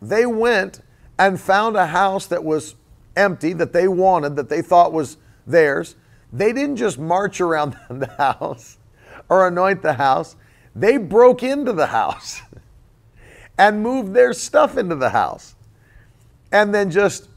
[0.00, 0.80] they went
[1.18, 2.76] and found a house that was
[3.16, 5.96] empty, that they wanted, that they thought was theirs.
[6.32, 8.78] They didn't just march around the house
[9.28, 10.36] or anoint the house,
[10.74, 12.40] they broke into the house
[13.58, 15.56] and moved their stuff into the house
[16.52, 17.28] and then just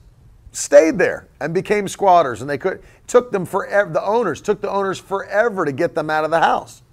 [0.52, 2.42] stayed there and became squatters.
[2.42, 6.12] And they could took them forever the owners took the owners forever to get them
[6.12, 6.84] out of the house.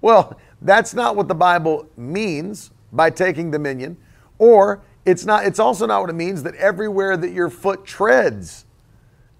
[0.00, 3.96] Well that's not what the bible means by taking dominion
[4.38, 8.66] or it's not it's also not what it means that everywhere that your foot treads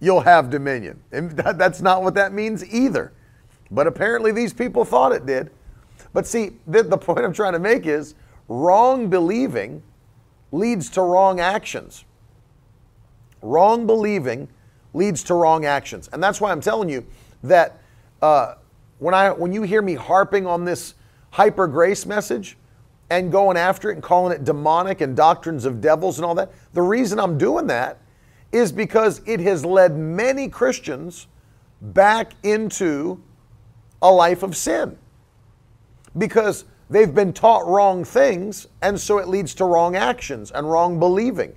[0.01, 1.03] you'll have dominion.
[1.13, 3.13] And that's not what that means either.
[3.71, 5.51] But apparently these people thought it did.
[6.13, 8.15] But see the, the point i'm trying to make is
[8.49, 9.83] wrong believing
[10.53, 12.05] leads to wrong actions.
[13.43, 14.49] Wrong believing
[14.95, 16.09] leads to wrong actions.
[16.13, 17.05] And that's why I'm telling you
[17.43, 17.81] that
[18.23, 18.55] uh,
[18.99, 20.95] when, I, when you hear me harping on this
[21.37, 22.57] hyper grace message
[23.11, 26.51] and going after it and calling it demonic and doctrines of devils and all that,
[26.73, 27.99] the reason I'm doing that
[28.53, 31.27] is because it has led many Christians
[31.83, 33.23] back into
[34.01, 34.97] a life of sin.
[36.17, 40.99] Because they've been taught wrong things, and so it leads to wrong actions and wrong
[40.99, 41.55] believing.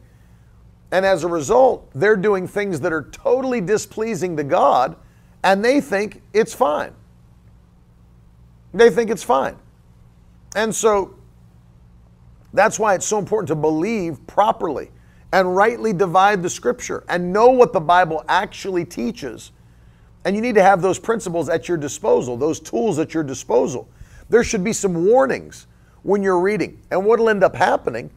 [0.92, 4.98] And as a result, they're doing things that are totally displeasing to God,
[5.42, 6.92] and they think it's fine.
[8.74, 9.56] They think it's fine.
[10.56, 11.16] And so
[12.54, 14.92] that's why it's so important to believe properly
[15.32, 19.52] and rightly divide the scripture and know what the Bible actually teaches.
[20.26, 23.88] And you need to have those principles at your disposal, those tools at your disposal.
[24.30, 25.68] There should be some warnings
[26.04, 26.82] when you're reading.
[26.92, 28.10] And what'll end up happening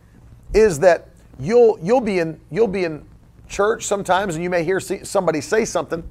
[0.55, 1.09] is that
[1.39, 3.05] you'll you'll be in you'll be in
[3.49, 6.03] church sometimes and you may hear somebody say something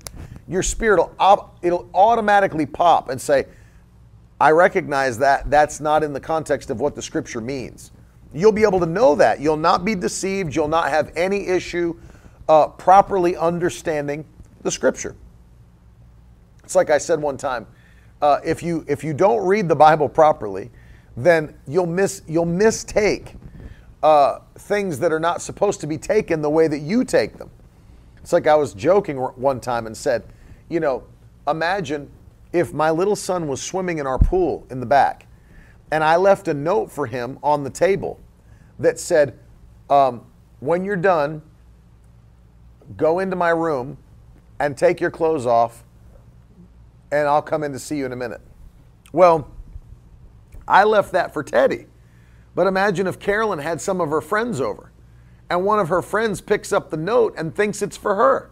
[0.47, 3.45] your spirit will it'll automatically pop and say
[4.41, 7.91] i recognize that that's not in the context of what the scripture means.
[8.33, 9.39] You'll be able to know that.
[9.39, 10.55] You'll not be deceived.
[10.55, 11.99] You'll not have any issue
[12.47, 14.25] uh, properly understanding
[14.61, 15.15] the scripture.
[16.63, 17.67] It's like i said one time
[18.21, 20.71] uh, if you if you don't read the bible properly
[21.17, 23.35] then you'll miss you'll mistake
[24.03, 27.51] uh, things that are not supposed to be taken the way that you take them.
[28.17, 30.23] It's like I was joking one time and said,
[30.69, 31.03] you know,
[31.47, 32.09] imagine
[32.53, 35.27] if my little son was swimming in our pool in the back
[35.91, 38.19] and I left a note for him on the table
[38.79, 39.37] that said,
[39.89, 40.25] um,
[40.59, 41.41] when you're done,
[42.97, 43.97] go into my room
[44.59, 45.83] and take your clothes off,
[47.11, 48.41] and I'll come in to see you in a minute.
[49.11, 49.51] Well,
[50.67, 51.87] I left that for Teddy.
[52.55, 54.91] But imagine if Carolyn had some of her friends over
[55.49, 58.51] and one of her friends picks up the note and thinks it's for her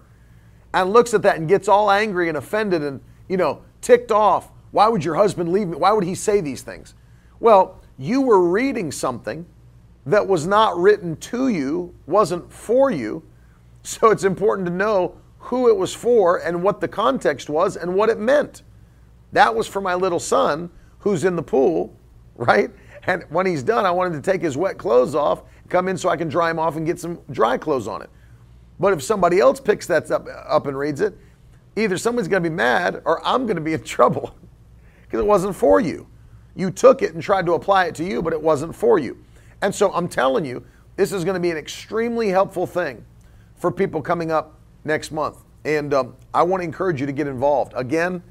[0.73, 4.49] and looks at that and gets all angry and offended and, you know, ticked off.
[4.71, 5.77] Why would your husband leave me?
[5.77, 6.93] Why would he say these things?
[7.39, 9.45] Well, you were reading something
[10.05, 13.23] that was not written to you, wasn't for you.
[13.83, 17.95] So it's important to know who it was for and what the context was and
[17.95, 18.63] what it meant.
[19.31, 20.69] That was for my little son
[20.99, 21.95] who's in the pool,
[22.35, 22.71] right?
[23.03, 25.97] And when he's done, I want him to take his wet clothes off, come in
[25.97, 28.09] so I can dry him off and get some dry clothes on it.
[28.79, 31.17] But if somebody else picks that up, up and reads it,
[31.79, 34.35] either someone's going to be mad or I'm going to be in trouble
[35.03, 36.07] because it wasn't for you.
[36.55, 39.23] You took it and tried to apply it to you, but it wasn't for you.
[39.61, 40.65] And so I'm telling you,
[40.95, 43.05] this is going to be an extremely helpful thing
[43.55, 45.37] for people coming up next month.
[45.65, 47.73] And um, I want to encourage you to get involved.
[47.75, 48.21] Again,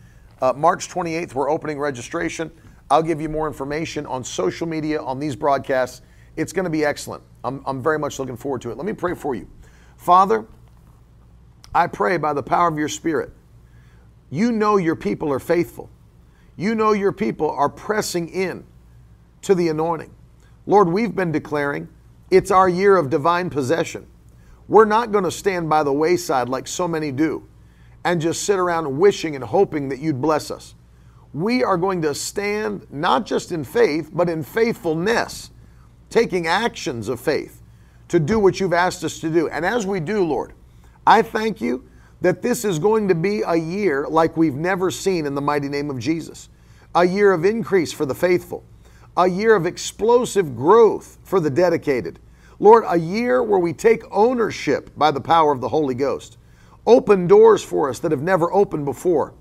[0.40, 2.50] uh, March 28th, we're opening registration.
[2.90, 6.02] I'll give you more information on social media, on these broadcasts.
[6.36, 7.22] It's going to be excellent.
[7.44, 8.76] I'm, I'm very much looking forward to it.
[8.76, 9.48] Let me pray for you.
[9.96, 10.46] Father,
[11.74, 13.32] I pray by the power of your Spirit,
[14.30, 15.90] you know your people are faithful.
[16.56, 18.64] You know your people are pressing in
[19.42, 20.14] to the anointing.
[20.66, 21.88] Lord, we've been declaring
[22.30, 24.06] it's our year of divine possession.
[24.66, 27.48] We're not going to stand by the wayside like so many do
[28.04, 30.74] and just sit around wishing and hoping that you'd bless us
[31.32, 35.50] we are going to stand not just in faith, but in faithfulness,
[36.10, 37.62] taking actions of faith
[38.08, 39.48] to do what you've asked us to do.
[39.48, 40.54] And as we do, Lord,
[41.06, 41.87] I thank you
[42.20, 45.68] that this is going to be a year like we've never seen in the mighty
[45.68, 46.48] name of Jesus.
[46.94, 48.64] A year of increase for the faithful,
[49.16, 52.18] a year of explosive growth for the dedicated.
[52.58, 56.38] Lord, a year where we take ownership by the power of the Holy Ghost.
[56.86, 59.34] Open doors for us that have never opened before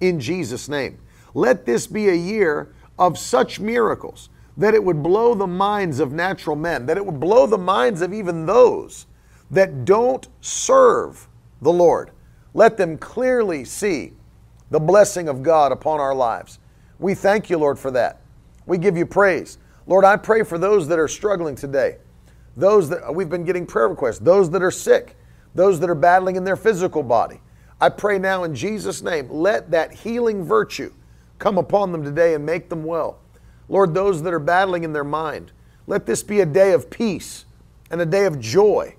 [0.00, 0.98] in Jesus' name.
[1.34, 6.12] Let this be a year of such miracles that it would blow the minds of
[6.12, 9.06] natural men, that it would blow the minds of even those
[9.50, 11.28] that don't serve
[11.60, 12.10] the Lord.
[12.54, 14.12] Let them clearly see
[14.70, 16.60] the blessing of God upon our lives.
[16.98, 18.20] We thank you, Lord, for that.
[18.66, 19.58] We give you praise.
[19.86, 21.98] Lord, I pray for those that are struggling today,
[22.56, 25.16] those that we've been getting prayer requests, those that are sick,
[25.54, 27.40] those that are battling in their physical body.
[27.80, 30.92] I pray now in Jesus' name, let that healing virtue
[31.38, 33.18] come upon them today and make them well.
[33.68, 35.52] Lord, those that are battling in their mind,
[35.86, 37.44] let this be a day of peace
[37.90, 38.94] and a day of joy.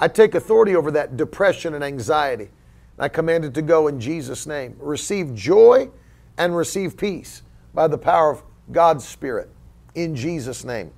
[0.00, 2.50] I take authority over that depression and anxiety.
[2.98, 4.76] I command it to go in Jesus' name.
[4.78, 5.90] Receive joy
[6.38, 7.42] and receive peace
[7.74, 8.42] by the power of
[8.72, 9.50] God's Spirit
[9.94, 10.90] in Jesus' name.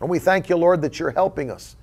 [0.00, 1.76] And we thank you, Lord, that you're helping us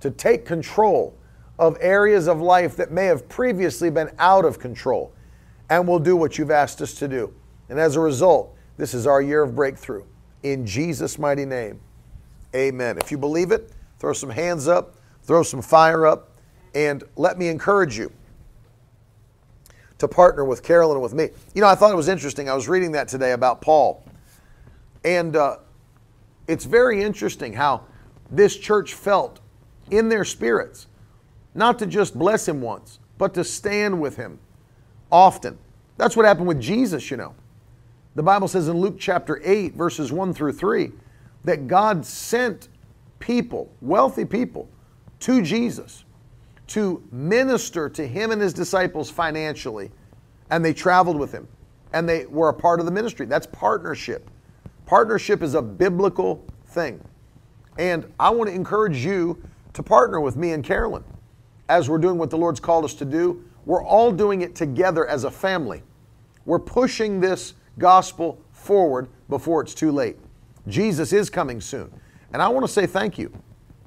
[0.00, 1.16] to take control
[1.58, 5.12] of areas of life that may have previously been out of control.
[5.68, 7.32] And we'll do what you've asked us to do.
[7.68, 10.04] And as a result, this is our year of breakthrough.
[10.42, 11.80] In Jesus' mighty name,
[12.54, 12.98] amen.
[12.98, 16.38] If you believe it, throw some hands up, throw some fire up,
[16.74, 18.10] and let me encourage you
[20.00, 21.28] to partner with Carolyn and with me.
[21.54, 22.48] You know, I thought it was interesting.
[22.48, 24.04] I was reading that today about Paul.
[25.04, 25.58] And uh,
[26.48, 27.84] it's very interesting how
[28.30, 29.40] this church felt
[29.90, 30.86] in their spirits,
[31.54, 34.38] not to just bless him once, but to stand with him
[35.12, 35.58] often.
[35.96, 37.34] That's what happened with Jesus, you know.
[38.14, 40.92] The Bible says in Luke chapter 8, verses 1 through 3,
[41.44, 42.68] that God sent
[43.18, 44.68] people, wealthy people,
[45.20, 46.04] to Jesus
[46.70, 49.90] to minister to him and his disciples financially.
[50.50, 51.46] And they traveled with him
[51.92, 53.26] and they were a part of the ministry.
[53.26, 54.30] That's partnership.
[54.86, 57.00] Partnership is a biblical thing.
[57.78, 59.42] And I want to encourage you
[59.72, 61.04] to partner with me and Carolyn
[61.68, 63.44] as we're doing what the Lord's called us to do.
[63.64, 65.82] We're all doing it together as a family.
[66.44, 70.16] We're pushing this gospel forward before it's too late.
[70.66, 71.92] Jesus is coming soon.
[72.32, 73.32] And I want to say thank you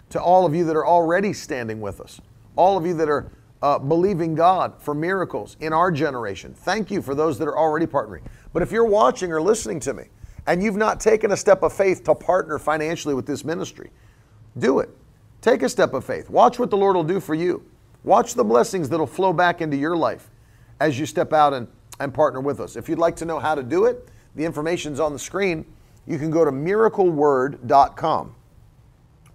[0.10, 2.22] to all of you that are already standing with us,
[2.56, 3.32] all of you that are
[3.64, 6.54] uh, believing God for miracles in our generation.
[6.54, 8.22] Thank you for those that are already partnering.
[8.52, 10.06] But if you're watching or listening to me
[10.46, 13.90] and you've not taken a step of faith to partner financially with this ministry,
[14.58, 14.90] do it.
[15.42, 16.30] Take a step of faith.
[16.30, 17.66] Watch what the Lord will do for you.
[18.04, 20.30] Watch the blessings that'll flow back into your life
[20.82, 21.68] as you step out and,
[22.02, 22.76] and partner with us.
[22.76, 25.66] If you'd like to know how to do it, the information's on the screen.
[26.06, 28.36] You can go to miracleword.com.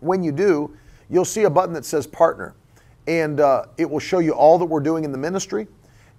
[0.01, 0.77] When you do,
[1.09, 2.55] you'll see a button that says partner
[3.09, 5.67] and uh, it will show you all that we're doing in the ministry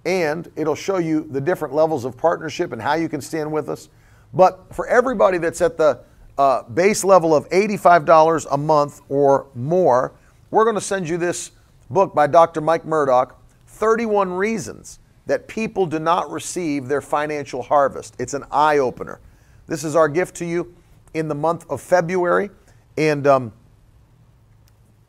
[0.04, 3.68] and it'll show you the different levels of partnership and how you can stand with
[3.68, 3.88] us.
[4.34, 6.00] But for everybody that's at the
[6.36, 10.12] uh, base level of $85 a month or more,
[10.50, 11.52] we're going to send you this
[11.90, 12.60] book by Dr.
[12.60, 18.16] Mike Murdock 31 Reasons That People Do Not Receive Their Financial Harvest.
[18.18, 19.20] It's an eye opener.
[19.66, 20.74] This is our gift to you
[21.14, 22.50] in the month of February.
[22.96, 23.52] And um,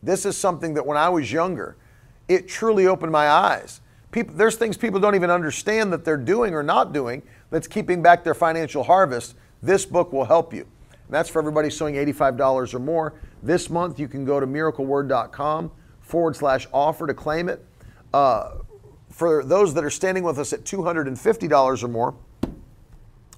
[0.04, 1.76] this is something that when I was younger,
[2.28, 3.82] it truly opened my eyes.
[4.12, 8.02] People, there's things people don't even understand that they're doing or not doing that's keeping
[8.02, 9.36] back their financial harvest.
[9.62, 10.62] This book will help you.
[10.92, 13.14] And that's for everybody sowing $85 or more.
[13.44, 15.72] This month, you can go to miracleword.com
[16.02, 17.66] forward slash offer to claim it.
[18.14, 18.56] Uh,
[19.10, 22.16] for those that are standing with us at $250 or more,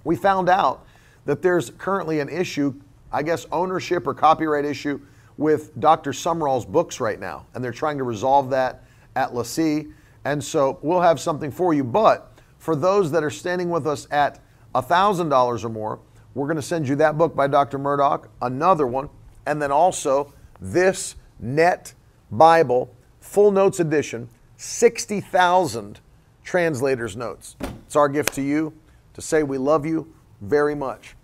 [0.03, 0.86] we found out
[1.26, 2.74] that there's currently an issue,
[3.11, 4.99] I guess ownership or copyright issue
[5.38, 6.11] with Dr.
[6.11, 8.84] Sumrall's books right now, and they're trying to resolve that
[9.15, 9.91] at LeSEA.
[10.25, 11.84] And so we'll have something for you.
[11.84, 14.39] But for those that are standing with us at
[14.75, 15.99] $1,000 or more,
[16.34, 17.77] we're going to send you that book by Dr.
[17.77, 19.09] Murdock, another one,
[19.45, 21.93] and then also this net
[22.31, 25.99] Bible, full notes edition, 60,000
[26.43, 27.55] translators' notes.
[27.85, 28.73] It's our gift to you
[29.14, 31.15] to say we love you very much.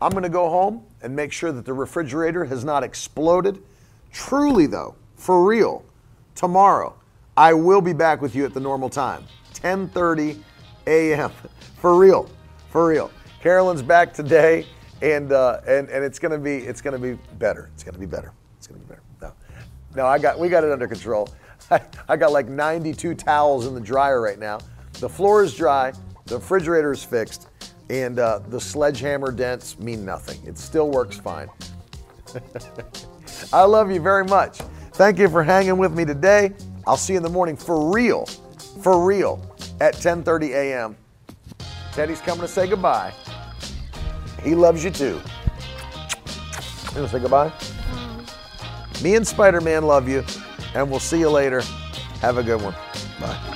[0.00, 3.62] I'm going to go home and make sure that the refrigerator has not exploded.
[4.12, 5.84] Truly, though, for real,
[6.34, 6.94] tomorrow
[7.36, 9.24] I will be back with you at the normal time,
[9.54, 10.40] 10:30
[10.86, 11.30] a.m.
[11.76, 12.28] For real,
[12.70, 13.10] for real.
[13.40, 14.66] Carolyn's back today,
[15.02, 17.70] and uh, and and it's gonna be it's gonna be better.
[17.74, 18.32] It's gonna be better.
[18.56, 19.02] It's gonna be better.
[19.20, 19.32] No,
[19.94, 21.28] no, I got we got it under control.
[21.70, 24.58] I, I got like 92 towels in the dryer right now.
[24.94, 25.92] The floor is dry.
[26.24, 27.48] The refrigerator is fixed
[27.88, 30.40] and uh, the sledgehammer dents mean nothing.
[30.46, 31.48] It still works fine.
[33.52, 34.58] I love you very much.
[34.94, 36.52] Thank you for hanging with me today.
[36.86, 38.26] I'll see you in the morning for real,
[38.82, 39.40] for real,
[39.80, 40.96] at 10:30 a.m.
[41.92, 43.12] Teddy's coming to say goodbye.
[44.42, 45.20] He loves you too.
[46.94, 47.52] You want to say goodbye?
[49.02, 50.24] Me and Spider Man love you,
[50.74, 51.60] and we'll see you later.
[52.20, 52.74] Have a good one.
[53.20, 53.55] Bye.